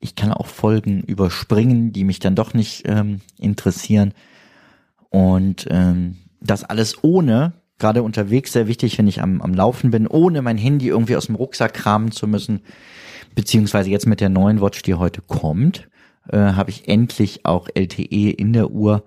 Ich 0.00 0.14
kann 0.14 0.32
auch 0.32 0.46
Folgen 0.46 1.02
überspringen, 1.02 1.92
die 1.92 2.04
mich 2.04 2.18
dann 2.18 2.34
doch 2.34 2.54
nicht 2.54 2.82
ähm, 2.86 3.20
interessieren. 3.38 4.14
Und 5.10 5.66
ähm, 5.70 6.16
das 6.40 6.64
alles 6.64 7.02
ohne, 7.02 7.54
gerade 7.78 8.02
unterwegs 8.02 8.52
sehr 8.52 8.68
wichtig, 8.68 8.98
wenn 8.98 9.06
ich 9.06 9.22
am, 9.22 9.40
am 9.40 9.54
Laufen 9.54 9.90
bin, 9.90 10.06
ohne 10.06 10.42
mein 10.42 10.58
Handy 10.58 10.88
irgendwie 10.88 11.16
aus 11.16 11.26
dem 11.26 11.34
Rucksack 11.34 11.74
kramen 11.74 12.12
zu 12.12 12.26
müssen. 12.26 12.60
Beziehungsweise 13.34 13.90
jetzt 13.90 14.06
mit 14.06 14.20
der 14.20 14.28
neuen 14.28 14.60
Watch, 14.60 14.82
die 14.82 14.94
heute 14.94 15.22
kommt, 15.22 15.88
äh, 16.28 16.36
habe 16.38 16.70
ich 16.70 16.88
endlich 16.88 17.44
auch 17.44 17.68
LTE 17.74 18.30
in 18.30 18.52
der 18.52 18.70
Uhr 18.70 19.04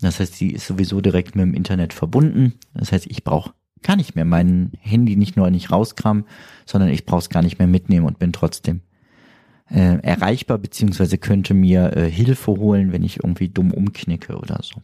das 0.00 0.20
heißt, 0.20 0.34
sie 0.34 0.50
ist 0.50 0.66
sowieso 0.66 1.00
direkt 1.00 1.36
mit 1.36 1.44
dem 1.44 1.54
Internet 1.54 1.92
verbunden. 1.92 2.54
Das 2.74 2.92
heißt, 2.92 3.06
ich 3.06 3.24
brauche 3.24 3.52
gar 3.82 3.96
nicht 3.96 4.14
mehr 4.14 4.24
mein 4.24 4.72
Handy 4.80 5.16
nicht 5.16 5.36
nur 5.36 5.50
nicht 5.50 5.70
rauskramen, 5.70 6.24
sondern 6.66 6.90
ich 6.90 7.06
brauche 7.06 7.20
es 7.20 7.30
gar 7.30 7.42
nicht 7.42 7.58
mehr 7.58 7.68
mitnehmen 7.68 8.06
und 8.06 8.18
bin 8.18 8.32
trotzdem 8.32 8.82
äh, 9.70 9.98
erreichbar, 10.02 10.58
beziehungsweise 10.58 11.18
könnte 11.18 11.54
mir 11.54 11.96
äh, 11.96 12.10
Hilfe 12.10 12.52
holen, 12.52 12.92
wenn 12.92 13.02
ich 13.02 13.18
irgendwie 13.18 13.48
dumm 13.48 13.72
umknicke 13.72 14.36
oder 14.36 14.60
so. 14.62 14.80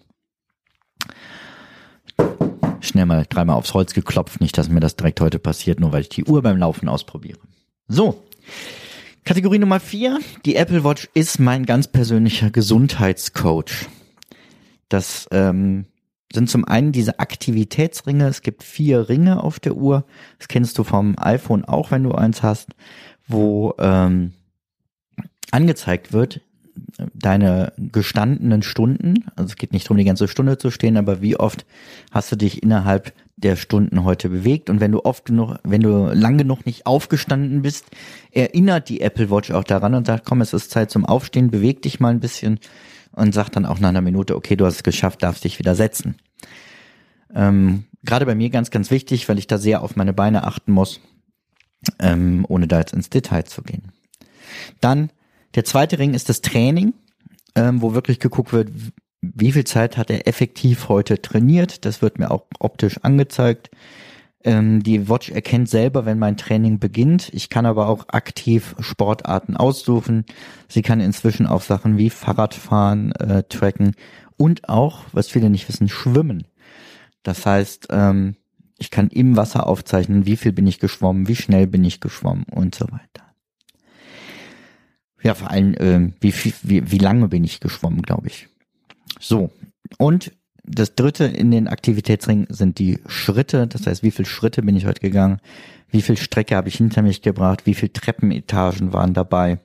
Schnell 2.80 3.06
mal 3.06 3.26
dreimal 3.28 3.56
aufs 3.56 3.74
Holz 3.74 3.94
geklopft, 3.94 4.40
nicht, 4.40 4.56
dass 4.56 4.68
mir 4.68 4.80
das 4.80 4.96
direkt 4.96 5.20
heute 5.20 5.38
passiert, 5.38 5.80
nur 5.80 5.92
weil 5.92 6.02
ich 6.02 6.08
die 6.08 6.24
Uhr 6.24 6.42
beim 6.42 6.56
Laufen 6.56 6.88
ausprobiere. 6.88 7.40
So. 7.88 8.22
Kategorie 9.24 9.58
Nummer 9.58 9.80
vier. 9.80 10.20
Die 10.44 10.54
Apple 10.54 10.84
Watch 10.84 11.08
ist 11.12 11.40
mein 11.40 11.66
ganz 11.66 11.88
persönlicher 11.88 12.50
Gesundheitscoach. 12.50 13.88
Das 14.88 15.28
ähm, 15.30 15.86
sind 16.32 16.50
zum 16.50 16.64
einen 16.64 16.92
diese 16.92 17.18
Aktivitätsringe. 17.18 18.26
Es 18.26 18.42
gibt 18.42 18.62
vier 18.62 19.08
Ringe 19.08 19.42
auf 19.42 19.60
der 19.60 19.76
Uhr. 19.76 20.04
Das 20.38 20.48
kennst 20.48 20.78
du 20.78 20.84
vom 20.84 21.16
iPhone 21.18 21.64
auch, 21.64 21.90
wenn 21.90 22.02
du 22.02 22.12
eins 22.12 22.42
hast, 22.42 22.70
wo 23.26 23.74
ähm, 23.78 24.32
angezeigt 25.50 26.12
wird, 26.12 26.40
deine 27.14 27.72
gestandenen 27.78 28.62
Stunden, 28.62 29.24
also 29.34 29.48
es 29.48 29.56
geht 29.56 29.72
nicht 29.72 29.86
darum, 29.86 29.96
die 29.96 30.04
ganze 30.04 30.28
Stunde 30.28 30.58
zu 30.58 30.70
stehen, 30.70 30.96
aber 30.96 31.22
wie 31.22 31.36
oft 31.36 31.64
hast 32.10 32.32
du 32.32 32.36
dich 32.36 32.62
innerhalb 32.62 33.12
der 33.36 33.56
Stunden 33.56 34.04
heute 34.04 34.28
bewegt 34.28 34.70
und 34.70 34.80
wenn 34.80 34.92
du 34.92 35.04
oft 35.04 35.26
genug, 35.26 35.56
wenn 35.62 35.82
du 35.82 36.06
lang 36.12 36.38
genug 36.38 36.64
nicht 36.64 36.86
aufgestanden 36.86 37.62
bist, 37.62 37.86
erinnert 38.30 38.88
die 38.88 39.00
Apple 39.00 39.30
Watch 39.30 39.50
auch 39.50 39.64
daran 39.64 39.94
und 39.94 40.06
sagt, 40.06 40.24
komm, 40.24 40.40
es 40.40 40.52
ist 40.52 40.70
Zeit 40.70 40.90
zum 40.90 41.04
Aufstehen, 41.04 41.50
beweg 41.50 41.82
dich 41.82 42.00
mal 42.00 42.10
ein 42.10 42.20
bisschen, 42.20 42.60
und 43.16 43.34
sagt 43.34 43.56
dann 43.56 43.66
auch 43.66 43.80
nach 43.80 43.88
einer 43.88 44.02
Minute, 44.02 44.36
okay, 44.36 44.54
du 44.54 44.64
hast 44.66 44.76
es 44.76 44.82
geschafft, 44.82 45.22
darfst 45.22 45.42
dich 45.42 45.58
wieder 45.58 45.74
setzen. 45.74 46.16
Ähm, 47.34 47.84
Gerade 48.04 48.26
bei 48.26 48.36
mir 48.36 48.50
ganz, 48.50 48.70
ganz 48.70 48.92
wichtig, 48.92 49.28
weil 49.28 49.38
ich 49.38 49.48
da 49.48 49.58
sehr 49.58 49.82
auf 49.82 49.96
meine 49.96 50.12
Beine 50.12 50.44
achten 50.44 50.70
muss, 50.70 51.00
ähm, 51.98 52.44
ohne 52.48 52.68
da 52.68 52.78
jetzt 52.78 52.92
ins 52.92 53.10
Detail 53.10 53.44
zu 53.44 53.62
gehen. 53.62 53.90
Dann 54.80 55.10
der 55.56 55.64
zweite 55.64 55.98
Ring 55.98 56.14
ist 56.14 56.28
das 56.28 56.42
Training, 56.42 56.94
ähm, 57.56 57.82
wo 57.82 57.94
wirklich 57.94 58.20
geguckt 58.20 58.52
wird, 58.52 58.70
wie 59.22 59.50
viel 59.50 59.64
Zeit 59.64 59.96
hat 59.96 60.10
er 60.10 60.28
effektiv 60.28 60.88
heute 60.88 61.20
trainiert. 61.20 61.84
Das 61.84 62.02
wird 62.02 62.18
mir 62.18 62.30
auch 62.30 62.44
optisch 62.60 62.98
angezeigt. 63.02 63.70
Ähm, 64.46 64.80
die 64.80 65.08
Watch 65.08 65.30
erkennt 65.30 65.68
selber, 65.68 66.06
wenn 66.06 66.20
mein 66.20 66.36
Training 66.36 66.78
beginnt. 66.78 67.30
Ich 67.34 67.50
kann 67.50 67.66
aber 67.66 67.88
auch 67.88 68.08
aktiv 68.08 68.76
Sportarten 68.78 69.56
aussuchen. 69.56 70.24
Sie 70.68 70.82
kann 70.82 71.00
inzwischen 71.00 71.46
auch 71.46 71.62
Sachen 71.62 71.98
wie 71.98 72.10
Fahrradfahren 72.10 73.10
äh, 73.16 73.42
tracken 73.42 73.96
und 74.36 74.68
auch, 74.68 75.02
was 75.12 75.26
viele 75.26 75.50
nicht 75.50 75.68
wissen, 75.68 75.88
schwimmen. 75.88 76.46
Das 77.24 77.44
heißt, 77.44 77.88
ähm, 77.90 78.36
ich 78.78 78.92
kann 78.92 79.08
im 79.08 79.36
Wasser 79.36 79.66
aufzeichnen, 79.66 80.26
wie 80.26 80.36
viel 80.36 80.52
bin 80.52 80.68
ich 80.68 80.78
geschwommen, 80.78 81.26
wie 81.26 81.34
schnell 81.34 81.66
bin 81.66 81.82
ich 81.82 82.00
geschwommen 82.00 82.44
und 82.48 82.76
so 82.76 82.84
weiter. 82.84 83.24
Ja, 85.24 85.34
vor 85.34 85.50
allem, 85.50 85.74
äh, 85.74 86.12
wie, 86.20 86.32
wie, 86.62 86.92
wie 86.92 86.98
lange 86.98 87.26
bin 87.26 87.42
ich 87.42 87.58
geschwommen, 87.58 88.02
glaube 88.02 88.28
ich. 88.28 88.46
So, 89.18 89.50
und 89.98 90.30
das 90.66 90.94
dritte 90.94 91.24
in 91.24 91.50
den 91.50 91.68
Aktivitätsringen 91.68 92.46
sind 92.50 92.78
die 92.78 92.98
Schritte. 93.06 93.66
Das 93.66 93.86
heißt, 93.86 94.02
wie 94.02 94.10
viele 94.10 94.26
Schritte 94.26 94.62
bin 94.62 94.76
ich 94.76 94.86
heute 94.86 95.00
gegangen? 95.00 95.40
Wie 95.90 96.02
viel 96.02 96.16
Strecke 96.16 96.56
habe 96.56 96.68
ich 96.68 96.76
hinter 96.76 97.02
mich 97.02 97.22
gebracht? 97.22 97.66
Wie 97.66 97.74
viele 97.74 97.92
Treppenetagen 97.92 98.92
waren 98.92 99.14
dabei? 99.14 99.60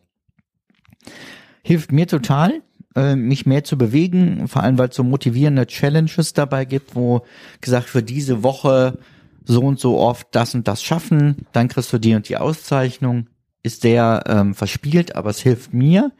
Hilft 1.63 1.91
mir 1.91 2.07
total, 2.07 2.61
äh, 2.95 3.15
mich 3.15 3.45
mehr 3.45 3.63
zu 3.63 3.77
bewegen, 3.77 4.47
vor 4.47 4.63
allem 4.63 4.77
weil 4.77 4.89
es 4.89 4.95
so 4.95 5.03
motivierende 5.03 5.65
Challenges 5.65 6.33
dabei 6.33 6.65
gibt, 6.65 6.95
wo 6.95 7.25
gesagt 7.59 7.93
wird, 7.93 8.09
diese 8.09 8.43
Woche 8.43 8.99
so 9.43 9.61
und 9.61 9.79
so 9.79 9.97
oft 9.97 10.27
das 10.31 10.53
und 10.53 10.67
das 10.67 10.83
schaffen, 10.83 11.47
dann 11.51 11.67
kriegst 11.67 11.91
du 11.91 11.97
die 11.97 12.15
und 12.15 12.29
die 12.29 12.37
Auszeichnung. 12.37 13.27
Ist 13.63 13.83
sehr 13.83 14.23
ähm, 14.25 14.55
verspielt, 14.55 15.15
aber 15.15 15.29
es 15.29 15.39
hilft 15.39 15.71
mir. 15.71 16.11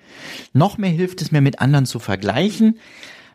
Noch 0.53 0.77
mehr 0.77 0.91
hilft 0.91 1.23
es 1.23 1.31
mir, 1.31 1.41
mit 1.41 1.59
anderen 1.59 1.87
zu 1.87 1.97
vergleichen. 1.97 2.77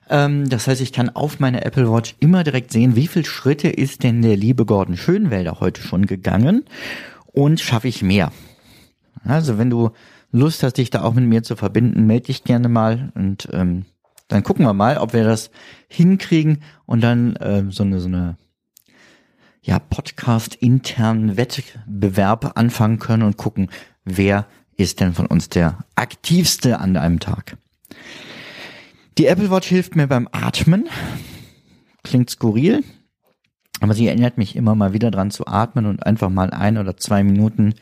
Ähm, 0.08 0.48
das 0.48 0.66
heißt, 0.66 0.80
ich 0.80 0.92
kann 0.92 1.10
auf 1.10 1.40
meine 1.40 1.64
Apple 1.64 1.90
Watch 1.92 2.14
immer 2.20 2.44
direkt 2.44 2.72
sehen, 2.72 2.96
wie 2.96 3.08
viel 3.08 3.24
Schritte 3.24 3.68
ist 3.68 4.02
denn 4.02 4.22
der 4.22 4.36
liebe 4.36 4.64
Gordon 4.64 4.96
Schönwälder 4.96 5.58
heute 5.60 5.82
schon 5.82 6.06
gegangen 6.06 6.64
und 7.26 7.60
schaffe 7.60 7.88
ich 7.88 8.02
mehr. 8.02 8.32
Also 9.24 9.58
wenn 9.58 9.70
du 9.70 9.90
Lust 10.30 10.62
hast, 10.62 10.74
dich 10.74 10.90
da 10.90 11.02
auch 11.02 11.14
mit 11.14 11.24
mir 11.24 11.42
zu 11.42 11.56
verbinden, 11.56 12.06
melde 12.06 12.26
dich 12.26 12.44
gerne 12.44 12.68
mal 12.68 13.12
und 13.14 13.48
ähm, 13.52 13.86
dann 14.28 14.42
gucken 14.42 14.64
wir 14.64 14.72
mal, 14.72 14.98
ob 14.98 15.12
wir 15.12 15.24
das 15.24 15.50
hinkriegen 15.88 16.62
und 16.84 17.00
dann 17.00 17.38
ähm, 17.40 17.70
so 17.70 17.84
eine 17.84 18.00
so 18.00 18.08
eine 18.08 18.36
ja, 19.62 19.80
Podcast-internen 19.80 21.36
Wettbewerb 21.36 22.52
anfangen 22.56 23.00
können 23.00 23.24
und 23.24 23.36
gucken, 23.36 23.68
wer 24.04 24.46
ist 24.76 25.00
denn 25.00 25.12
von 25.12 25.26
uns 25.26 25.48
der 25.48 25.78
aktivste 25.96 26.78
an 26.78 26.96
einem 26.96 27.18
Tag. 27.18 27.56
Die 29.18 29.26
Apple 29.26 29.50
Watch 29.50 29.68
hilft 29.68 29.96
mir 29.96 30.06
beim 30.06 30.28
Atmen. 30.30 30.88
Klingt 32.02 32.28
skurril, 32.28 32.84
aber 33.80 33.94
sie 33.94 34.06
erinnert 34.06 34.36
mich 34.36 34.56
immer 34.56 34.74
mal 34.74 34.92
wieder 34.92 35.10
dran 35.10 35.30
zu 35.30 35.46
atmen 35.46 35.86
und 35.86 36.04
einfach 36.04 36.28
mal 36.28 36.50
ein 36.50 36.76
oder 36.76 36.96
zwei 36.98 37.24
Minuten 37.24 37.74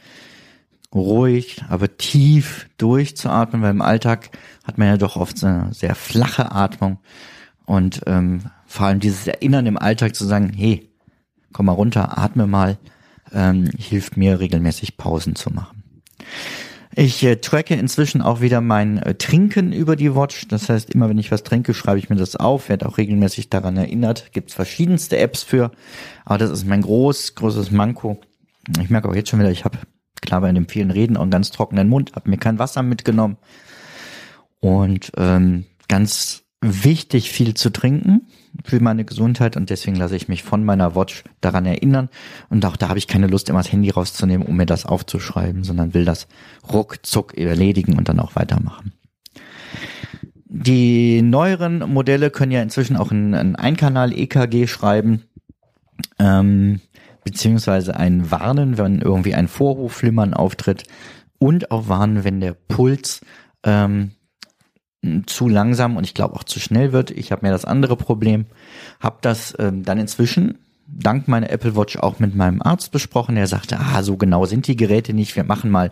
ruhig, 0.95 1.63
aber 1.69 1.97
tief 1.97 2.71
durchzuatmen, 2.79 3.63
weil 3.63 3.73
im 3.73 3.83
Alltag 3.83 4.31
hat 4.63 4.79
man 4.79 4.89
ja 4.89 4.97
doch 4.97 5.17
oft 5.17 5.37
so 5.37 5.47
eine 5.47 5.75
sehr 5.75 5.97
flache 5.97 6.53
Atmung 6.53 6.99
und 7.67 8.03
ähm, 8.07 8.43
vor 8.67 8.87
allem 8.87 9.01
dieses 9.01 9.27
Erinnern 9.27 9.67
im 9.67 9.77
Alltag 9.77 10.15
zu 10.15 10.25
sagen, 10.25 10.53
hey, 10.55 10.89
komm 11.53 11.67
mal 11.67 11.73
runter, 11.73 12.17
atme 12.17 12.47
mal, 12.47 12.79
ähm, 13.33 13.71
hilft 13.77 14.17
mir 14.17 14.39
regelmäßig 14.39 14.97
Pausen 14.97 15.35
zu 15.35 15.51
machen. 15.51 15.83
Ich 16.97 17.25
äh, 17.25 17.37
tracke 17.37 17.75
inzwischen 17.75 18.23
auch 18.23 18.41
wieder 18.41 18.61
mein 18.61 18.99
äh, 18.99 19.15
Trinken 19.15 19.73
über 19.73 19.97
die 19.97 20.15
Watch. 20.15 20.47
Das 20.49 20.69
heißt, 20.69 20.91
immer 20.95 21.09
wenn 21.09 21.19
ich 21.19 21.33
was 21.33 21.43
trinke, 21.43 21.75
schreibe 21.75 21.99
ich 21.99 22.09
mir 22.09 22.17
das 22.17 22.37
auf, 22.37 22.69
werde 22.69 22.87
auch 22.87 22.99
regelmäßig 22.99 23.51
daran 23.51 23.77
erinnert. 23.77 24.33
Gibt 24.33 24.51
es 24.51 24.55
verschiedenste 24.55 25.19
Apps 25.19 25.43
für, 25.43 25.73
aber 26.25 26.39
das 26.39 26.51
ist 26.51 26.67
mein 26.67 26.83
groß, 26.83 27.35
großes 27.35 27.73
Manko. 27.73 28.21
Ich 28.81 28.91
merke 28.91 29.09
auch 29.09 29.15
jetzt 29.15 29.29
schon 29.29 29.41
wieder, 29.41 29.51
ich 29.51 29.65
habe 29.65 29.79
klar 30.23 30.41
bei 30.41 30.53
dem 30.53 30.69
vielen 30.69 30.93
Reden 30.93 31.17
auch 31.17 31.23
einen 31.23 31.31
ganz 31.33 31.51
trockenen 31.51 31.89
Mund, 31.89 32.13
habe 32.15 32.31
mir 32.31 32.39
kein 32.39 32.59
Wasser 32.61 32.83
mitgenommen. 32.83 33.39
Und 34.61 35.11
ähm, 35.17 35.65
ganz 35.89 36.44
wichtig, 36.65 37.31
viel 37.31 37.55
zu 37.55 37.71
trinken 37.71 38.23
für 38.65 38.81
meine 38.81 39.05
Gesundheit 39.05 39.57
und 39.57 39.71
deswegen 39.71 39.97
lasse 39.97 40.17
ich 40.17 40.29
mich 40.29 40.43
von 40.43 40.65
meiner 40.65 40.95
Watch 40.95 41.25
daran 41.41 41.67
erinnern 41.67 42.09
und 42.49 42.65
auch 42.65 42.77
da 42.77 42.89
habe 42.89 42.99
ich 42.99 43.07
keine 43.07 43.27
Lust, 43.27 43.49
immer 43.49 43.59
das 43.61 43.73
Handy 43.73 43.91
rauszunehmen, 43.91 44.47
um 44.47 44.57
mir 44.57 44.67
das 44.67 44.87
aufzuschreiben, 44.87 45.65
sondern 45.65 45.95
will 45.95 46.05
das 46.05 46.27
ruckzuck 46.73 47.37
erledigen 47.37 47.99
und 47.99 48.09
dann 48.09 48.21
auch 48.21 48.37
weitermachen. 48.37 48.93
Die 50.47 51.21
neueren 51.21 51.81
Modelle 51.93 52.31
können 52.31 52.53
ja 52.53 52.63
inzwischen 52.63 52.97
auch 52.97 53.11
ein, 53.11 53.35
ein 53.35 53.57
Einkanal-EKG 53.57 54.67
schreiben, 54.69 55.25
ähm, 56.19 56.81
beziehungsweise 57.25 57.97
ein 57.97 58.31
Warnen, 58.31 58.79
wenn 58.79 59.01
irgendwie 59.01 59.35
ein 59.35 59.49
Vorhofflimmern 59.49 60.33
auftritt 60.33 60.85
und 61.39 61.71
auch 61.71 61.89
warnen, 61.89 62.25
wenn 62.25 62.41
der 62.41 62.55
Puls 62.55 63.21
ähm, 63.65 64.13
zu 65.27 65.49
langsam 65.49 65.97
und 65.97 66.05
ich 66.05 66.15
glaube 66.15 66.35
auch 66.35 66.45
zu 66.45 66.61
schnell 66.61 66.93
wird. 66.93 67.11
Ich 67.11 67.33
habe 67.33 67.47
mir 67.47 67.53
das 67.53 67.65
andere 67.65 67.97
Problem, 67.97 68.47
habe 69.01 69.19
das 69.21 69.55
ähm, 69.59 69.85
dann 69.85 69.99
inzwischen 69.99 70.59
dank 70.87 71.29
meiner 71.29 71.51
Apple 71.51 71.77
Watch 71.77 71.97
auch 71.97 72.19
mit 72.19 72.35
meinem 72.35 72.63
Arzt 72.63 72.93
besprochen. 72.93 73.37
Er 73.37 73.47
sagte, 73.47 73.79
ah, 73.79 74.03
so 74.03 74.17
genau 74.17 74.47
sind 74.47 74.67
die 74.67 74.77
Geräte 74.77 75.13
nicht. 75.13 75.37
Wir 75.37 75.45
machen 75.45 75.71
mal 75.71 75.91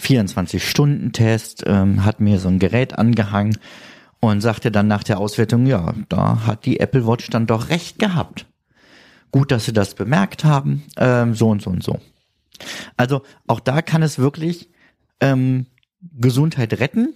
24-Stunden-Test, 0.00 1.64
ähm, 1.66 2.04
hat 2.04 2.20
mir 2.20 2.38
so 2.38 2.48
ein 2.48 2.58
Gerät 2.58 2.98
angehangen 2.98 3.56
und 4.20 4.40
sagte 4.40 4.70
dann 4.70 4.88
nach 4.88 5.04
der 5.04 5.18
Auswertung, 5.18 5.66
ja, 5.66 5.94
da 6.08 6.46
hat 6.46 6.64
die 6.64 6.80
Apple 6.80 7.06
Watch 7.06 7.30
dann 7.30 7.46
doch 7.46 7.68
recht 7.68 7.98
gehabt. 7.98 8.46
Gut, 9.30 9.50
dass 9.50 9.64
sie 9.64 9.72
das 9.72 9.94
bemerkt 9.94 10.44
haben, 10.44 10.84
ähm, 10.96 11.34
so 11.34 11.48
und 11.50 11.62
so 11.62 11.70
und 11.70 11.82
so. 11.82 12.00
Also 12.96 13.22
auch 13.46 13.60
da 13.60 13.82
kann 13.82 14.02
es 14.02 14.18
wirklich 14.18 14.70
ähm, 15.20 15.66
Gesundheit 16.16 16.78
retten, 16.78 17.14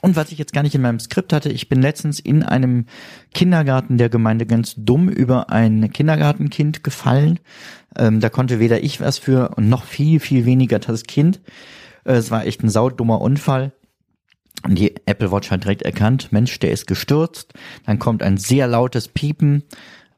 und 0.00 0.16
was 0.16 0.32
ich 0.32 0.38
jetzt 0.38 0.52
gar 0.52 0.62
nicht 0.62 0.74
in 0.74 0.82
meinem 0.82 0.98
Skript 0.98 1.32
hatte, 1.32 1.50
ich 1.50 1.68
bin 1.68 1.80
letztens 1.80 2.18
in 2.18 2.42
einem 2.42 2.86
Kindergarten 3.34 3.98
der 3.98 4.08
Gemeinde 4.08 4.46
ganz 4.46 4.74
dumm 4.76 5.08
über 5.08 5.50
ein 5.50 5.92
Kindergartenkind 5.92 6.82
gefallen. 6.82 7.38
Ähm, 7.96 8.18
da 8.20 8.28
konnte 8.28 8.58
weder 8.58 8.82
ich 8.82 9.00
was 9.00 9.18
für 9.18 9.54
und 9.56 9.68
noch 9.68 9.84
viel, 9.84 10.18
viel 10.18 10.44
weniger 10.44 10.80
das 10.80 11.04
Kind. 11.04 11.40
Äh, 12.04 12.14
es 12.14 12.30
war 12.30 12.46
echt 12.46 12.64
ein 12.64 12.68
saudummer 12.68 13.20
Unfall. 13.20 13.72
Und 14.64 14.76
die 14.76 14.94
Apple 15.06 15.30
Watch 15.30 15.50
hat 15.50 15.64
direkt 15.64 15.82
erkannt, 15.82 16.32
Mensch, 16.32 16.58
der 16.58 16.72
ist 16.72 16.86
gestürzt. 16.86 17.52
Dann 17.86 17.98
kommt 17.98 18.22
ein 18.22 18.38
sehr 18.38 18.66
lautes 18.66 19.08
Piepen 19.08 19.64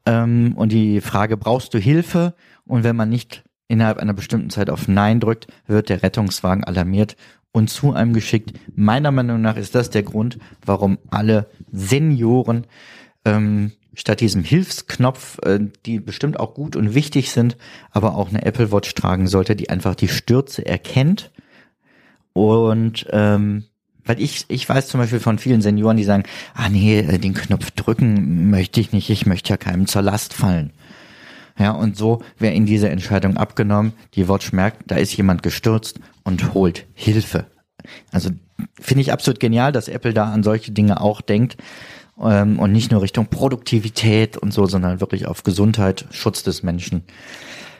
ähm, 0.06 0.54
und 0.56 0.72
die 0.72 1.00
Frage, 1.00 1.37
brauchst 1.37 1.74
du 1.74 1.78
Hilfe? 1.78 2.34
Und 2.66 2.84
wenn 2.84 2.96
man 2.96 3.08
nicht 3.08 3.44
innerhalb 3.68 3.98
einer 3.98 4.14
bestimmten 4.14 4.50
Zeit 4.50 4.70
auf 4.70 4.88
Nein 4.88 5.20
drückt, 5.20 5.46
wird 5.66 5.88
der 5.88 6.02
Rettungswagen 6.02 6.64
alarmiert 6.64 7.16
und 7.55 7.71
zu 7.71 7.93
einem 7.93 8.12
geschickt. 8.12 8.53
Meiner 8.75 9.12
Meinung 9.12 9.40
nach 9.40 9.57
ist 9.57 9.77
das 9.77 9.88
der 9.88 10.03
Grund, 10.03 10.38
warum 10.67 10.99
alle 11.09 11.47
Senioren 11.71 12.67
ähm, 13.25 13.71
statt 13.95 14.21
diesem 14.21 14.43
Hilfsknopf, 14.43 15.38
äh, 15.45 15.61
die 15.87 16.01
bestimmt 16.01 16.40
auch 16.40 16.55
gut 16.55 16.75
und 16.75 16.95
wichtig 16.95 17.31
sind, 17.31 17.57
aber 17.93 18.17
auch 18.17 18.29
eine 18.29 18.45
Apple 18.45 18.73
Watch 18.73 18.93
tragen 18.95 19.29
sollte, 19.29 19.55
die 19.55 19.71
einfach 19.71 19.95
die 19.95 20.09
Stürze 20.09 20.67
erkennt. 20.67 21.31
Und 22.33 23.07
ähm, 23.11 23.67
weil 24.05 24.21
ich, 24.21 24.47
ich 24.49 24.69
weiß 24.69 24.88
zum 24.88 24.99
Beispiel 24.99 25.21
von 25.21 25.38
vielen 25.38 25.62
Senioren, 25.62 25.97
die 25.97 26.05
sagen, 26.05 26.25
ah 26.55 26.69
nee, 26.69 26.99
äh, 26.99 27.19
den 27.19 27.35
Knopf 27.35 27.71
drücken 27.71 28.51
möchte 28.51 28.81
ich 28.81 28.90
nicht, 28.90 29.11
ich 29.11 29.27
möchte 29.27 29.51
ja 29.51 29.57
keinem 29.57 29.87
zur 29.87 30.03
Last 30.03 30.35
fallen. 30.35 30.73
Ja, 31.59 31.71
und 31.71 31.97
so 31.97 32.23
wäre 32.38 32.55
in 32.55 32.67
diese 32.67 32.88
Entscheidung 32.88 33.37
abgenommen. 33.37 33.93
Die 34.14 34.29
Watch 34.29 34.53
merkt, 34.53 34.90
da 34.90 34.97
ist 34.97 35.17
jemand 35.17 35.43
gestürzt 35.43 36.01
und 36.25 36.55
holt 36.55 36.87
Hilfe. 36.95 37.47
Also 38.11 38.31
finde 38.81 39.03
ich 39.03 39.12
absolut 39.12 39.40
genial, 39.40 39.73
dass 39.73 39.88
Apple 39.88 40.14
da 40.14 40.33
an 40.33 40.43
solche 40.43 40.73
Dinge 40.73 41.01
auch 41.01 41.21
denkt 41.21 41.57
ähm, 42.21 42.59
und 42.59 42.73
nicht 42.73 42.90
nur 42.90 43.03
Richtung 43.03 43.27
Produktivität 43.27 44.37
und 44.37 44.53
so, 44.53 44.67
sondern 44.67 45.01
wirklich 45.01 45.27
auf 45.27 45.43
Gesundheit, 45.43 46.07
Schutz 46.11 46.43
des 46.43 46.62
Menschen. 46.62 47.05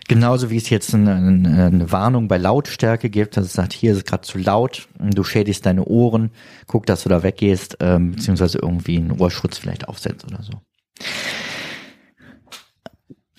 Genauso 0.07 0.51
wie 0.51 0.59
es 0.59 0.69
jetzt 0.69 0.95
eine, 0.95 1.15
eine 1.15 1.91
Warnung 1.91 2.29
bei 2.29 2.37
Lautstärke 2.37 3.09
gibt, 3.09 3.39
dass 3.39 3.47
es 3.47 3.55
sagt, 3.55 3.73
hier 3.73 3.93
ist 3.93 3.99
es 3.99 4.05
gerade 4.05 4.23
zu 4.23 4.37
laut, 4.37 4.87
du 4.99 5.25
schädigst 5.25 5.65
deine 5.65 5.85
Ohren, 5.85 6.31
guck, 6.67 6.85
dass 6.85 7.05
du 7.05 7.09
da 7.09 7.23
weggehst, 7.23 7.79
ähm, 7.81 8.13
beziehungsweise 8.13 8.59
irgendwie 8.61 8.99
einen 8.99 9.13
Ohrschutz 9.13 9.57
vielleicht 9.57 9.89
aufsetzt 9.89 10.27
oder 10.27 10.43
so. 10.43 10.53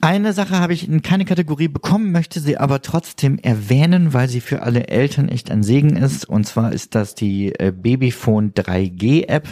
Eine 0.05 0.33
Sache 0.33 0.59
habe 0.59 0.73
ich 0.73 0.87
in 0.87 1.01
keine 1.01 1.25
Kategorie 1.25 1.67
bekommen, 1.67 2.11
möchte 2.11 2.39
sie 2.39 2.59
aber 2.59 2.83
trotzdem 2.83 3.39
erwähnen, 3.39 4.13
weil 4.13 4.29
sie 4.29 4.39
für 4.39 4.61
alle 4.61 4.87
Eltern 4.87 5.29
echt 5.29 5.49
ein 5.49 5.63
Segen 5.63 5.95
ist. 5.97 6.29
Und 6.29 6.45
zwar 6.45 6.73
ist 6.73 6.93
das 6.93 7.15
die 7.15 7.55
äh, 7.55 7.71
Babyphone 7.75 8.53
3G 8.53 9.27
App. 9.27 9.47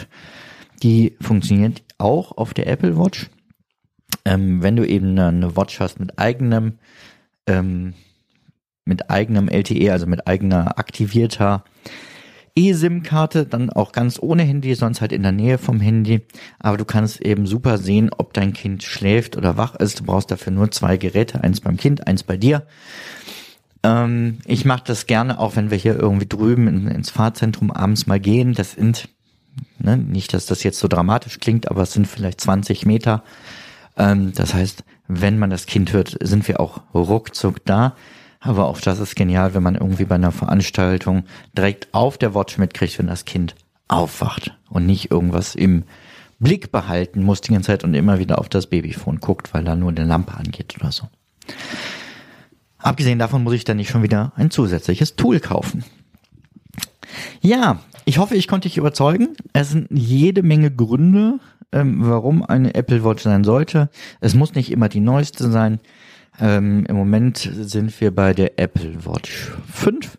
Die 0.84 1.16
funktioniert 1.20 1.82
auch 1.98 2.30
auf 2.38 2.54
der 2.54 2.68
Apple 2.68 2.96
Watch. 2.96 3.30
Ähm, 4.24 4.62
wenn 4.62 4.76
du 4.76 4.86
eben 4.86 5.18
eine 5.18 5.56
Watch 5.56 5.80
hast 5.80 5.98
mit 5.98 6.20
eigenem, 6.20 6.78
ähm, 7.48 7.94
mit 8.84 9.10
eigenem 9.10 9.48
LTE, 9.48 9.90
also 9.90 10.06
mit 10.06 10.28
eigener 10.28 10.78
aktivierter 10.78 11.64
eSIM-Karte, 12.56 13.46
dann 13.46 13.70
auch 13.70 13.92
ganz 13.92 14.18
ohne 14.20 14.44
Handy, 14.44 14.74
sonst 14.74 15.00
halt 15.00 15.12
in 15.12 15.22
der 15.22 15.32
Nähe 15.32 15.58
vom 15.58 15.80
Handy. 15.80 16.22
Aber 16.58 16.76
du 16.76 16.84
kannst 16.84 17.20
eben 17.20 17.46
super 17.46 17.78
sehen, 17.78 18.10
ob 18.16 18.32
dein 18.32 18.52
Kind 18.52 18.82
schläft 18.82 19.36
oder 19.36 19.56
wach 19.56 19.74
ist. 19.74 20.00
Du 20.00 20.04
brauchst 20.04 20.30
dafür 20.30 20.52
nur 20.52 20.70
zwei 20.70 20.96
Geräte, 20.96 21.42
eins 21.42 21.60
beim 21.60 21.76
Kind, 21.76 22.06
eins 22.06 22.22
bei 22.22 22.36
dir. 22.36 22.66
Ähm, 23.82 24.38
ich 24.46 24.64
mache 24.64 24.84
das 24.86 25.06
gerne, 25.06 25.38
auch 25.38 25.56
wenn 25.56 25.70
wir 25.70 25.78
hier 25.78 25.98
irgendwie 25.98 26.28
drüben 26.28 26.68
in, 26.68 26.86
ins 26.88 27.10
Fahrzentrum 27.10 27.70
abends 27.70 28.06
mal 28.06 28.20
gehen. 28.20 28.54
Das 28.54 28.72
sind, 28.72 29.08
ne, 29.78 29.96
nicht, 29.96 30.32
dass 30.32 30.46
das 30.46 30.62
jetzt 30.62 30.78
so 30.78 30.86
dramatisch 30.86 31.40
klingt, 31.40 31.70
aber 31.70 31.82
es 31.82 31.92
sind 31.92 32.06
vielleicht 32.06 32.40
20 32.40 32.86
Meter. 32.86 33.24
Ähm, 33.96 34.32
das 34.32 34.54
heißt, 34.54 34.84
wenn 35.08 35.38
man 35.38 35.50
das 35.50 35.66
Kind 35.66 35.92
hört, 35.92 36.16
sind 36.20 36.46
wir 36.46 36.60
auch 36.60 36.82
ruckzuck 36.94 37.64
da. 37.64 37.96
Aber 38.44 38.66
auch 38.66 38.80
das 38.80 38.98
ist 38.98 39.16
genial, 39.16 39.54
wenn 39.54 39.62
man 39.62 39.74
irgendwie 39.74 40.04
bei 40.04 40.16
einer 40.16 40.30
Veranstaltung 40.30 41.24
direkt 41.56 41.88
auf 41.92 42.18
der 42.18 42.34
Watch 42.34 42.58
mitkriegt, 42.58 42.98
wenn 42.98 43.06
das 43.06 43.24
Kind 43.24 43.54
aufwacht 43.88 44.56
und 44.68 44.84
nicht 44.84 45.10
irgendwas 45.10 45.54
im 45.54 45.84
Blick 46.38 46.70
behalten 46.70 47.22
muss 47.22 47.40
die 47.40 47.52
ganze 47.52 47.68
Zeit 47.68 47.84
und 47.84 47.94
immer 47.94 48.18
wieder 48.18 48.38
auf 48.38 48.50
das 48.50 48.66
Babyphone 48.66 49.18
guckt, 49.18 49.54
weil 49.54 49.64
da 49.64 49.74
nur 49.74 49.90
eine 49.90 50.04
Lampe 50.04 50.34
angeht 50.34 50.76
oder 50.78 50.92
so. 50.92 51.08
Abgesehen 52.76 53.18
davon 53.18 53.42
muss 53.42 53.54
ich 53.54 53.64
dann 53.64 53.78
nicht 53.78 53.88
schon 53.88 54.02
wieder 54.02 54.32
ein 54.36 54.50
zusätzliches 54.50 55.16
Tool 55.16 55.40
kaufen. 55.40 55.82
Ja, 57.40 57.78
ich 58.04 58.18
hoffe, 58.18 58.34
ich 58.34 58.46
konnte 58.46 58.68
dich 58.68 58.76
überzeugen. 58.76 59.36
Es 59.54 59.70
sind 59.70 59.88
jede 59.90 60.42
Menge 60.42 60.70
Gründe, 60.70 61.38
ähm, 61.72 62.00
warum 62.00 62.44
eine 62.44 62.74
Apple 62.74 63.04
Watch 63.04 63.22
sein 63.22 63.42
sollte. 63.42 63.88
Es 64.20 64.34
muss 64.34 64.54
nicht 64.54 64.70
immer 64.70 64.90
die 64.90 65.00
neueste 65.00 65.50
sein. 65.50 65.80
Ähm, 66.40 66.84
Im 66.86 66.96
Moment 66.96 67.38
sind 67.38 68.00
wir 68.00 68.14
bei 68.14 68.32
der 68.34 68.58
Apple 68.58 69.04
Watch 69.04 69.52
5. 69.72 70.18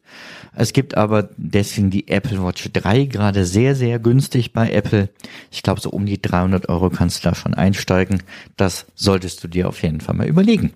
Es 0.56 0.72
gibt 0.72 0.96
aber 0.96 1.30
deswegen 1.36 1.90
die 1.90 2.08
Apple 2.08 2.42
Watch 2.42 2.70
3 2.72 3.06
gerade 3.06 3.46
sehr, 3.46 3.76
sehr 3.76 4.00
günstig 4.00 4.54
bei 4.54 4.72
Apple. 4.72 5.10
Ich 5.52 5.64
glaube, 5.64 5.82
so 5.82 5.90
um 5.90 6.06
die 6.06 6.22
300 6.22 6.70
Euro 6.70 6.90
kannst 6.90 7.24
du 7.24 7.30
da 7.30 7.36
schon 7.36 7.54
einsteigen. 7.54 8.24
Das 8.56 8.86
solltest 8.96 9.44
du 9.44 9.50
dir 9.50 9.68
auf 9.68 9.84
jeden 9.84 10.00
Fall 10.00 10.16
mal 10.16 10.28
überlegen. 10.28 10.72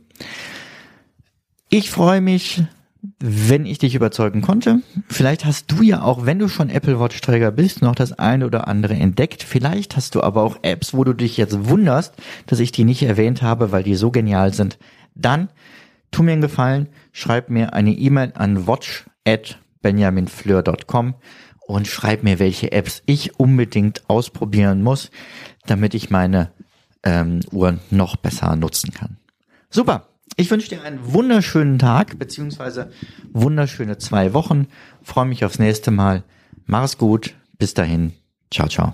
Ich 1.69 1.91
freue 1.91 2.19
mich, 2.19 2.63
wenn 3.19 3.65
ich 3.65 3.77
dich 3.77 3.95
überzeugen 3.95 4.41
konnte. 4.41 4.81
Vielleicht 5.07 5.45
hast 5.45 5.71
du 5.71 5.81
ja 5.81 6.01
auch, 6.01 6.25
wenn 6.25 6.39
du 6.39 6.49
schon 6.49 6.69
Apple 6.69 6.99
Watch 6.99 7.21
Träger 7.21 7.51
bist, 7.51 7.81
noch 7.81 7.95
das 7.95 8.11
eine 8.13 8.45
oder 8.45 8.67
andere 8.67 8.95
entdeckt. 8.95 9.43
Vielleicht 9.43 9.95
hast 9.95 10.15
du 10.15 10.21
aber 10.21 10.43
auch 10.43 10.57
Apps, 10.63 10.93
wo 10.93 11.05
du 11.05 11.13
dich 11.13 11.37
jetzt 11.37 11.69
wunderst, 11.69 12.13
dass 12.47 12.59
ich 12.59 12.73
die 12.73 12.83
nicht 12.83 13.03
erwähnt 13.03 13.41
habe, 13.41 13.71
weil 13.71 13.83
die 13.83 13.95
so 13.95 14.11
genial 14.11 14.53
sind. 14.53 14.77
Dann 15.21 15.49
tu 16.11 16.23
mir 16.23 16.33
einen 16.33 16.41
Gefallen, 16.41 16.87
schreib 17.11 17.49
mir 17.49 17.73
eine 17.73 17.91
E-Mail 17.91 18.33
an 18.35 18.67
watch 18.67 19.05
at 19.25 19.59
benjaminfleur.com 19.81 21.15
und 21.67 21.87
schreib 21.87 22.23
mir, 22.23 22.39
welche 22.39 22.71
Apps 22.71 23.03
ich 23.05 23.39
unbedingt 23.39 24.09
ausprobieren 24.09 24.81
muss, 24.81 25.11
damit 25.65 25.93
ich 25.93 26.09
meine 26.09 26.51
ähm, 27.03 27.41
Uhr 27.51 27.77
noch 27.91 28.15
besser 28.15 28.55
nutzen 28.55 28.91
kann. 28.93 29.17
Super. 29.69 30.07
Ich 30.35 30.49
wünsche 30.49 30.69
dir 30.69 30.83
einen 30.83 31.13
wunderschönen 31.13 31.79
Tag 31.79 32.17
beziehungsweise 32.17 32.91
wunderschöne 33.33 33.97
zwei 33.97 34.33
Wochen. 34.33 34.67
Freue 35.03 35.25
mich 35.25 35.43
aufs 35.43 35.59
nächste 35.59 35.91
Mal. 35.91 36.23
Mach's 36.65 36.97
gut. 36.97 37.35
Bis 37.57 37.73
dahin. 37.73 38.13
Ciao, 38.51 38.67
ciao. 38.67 38.93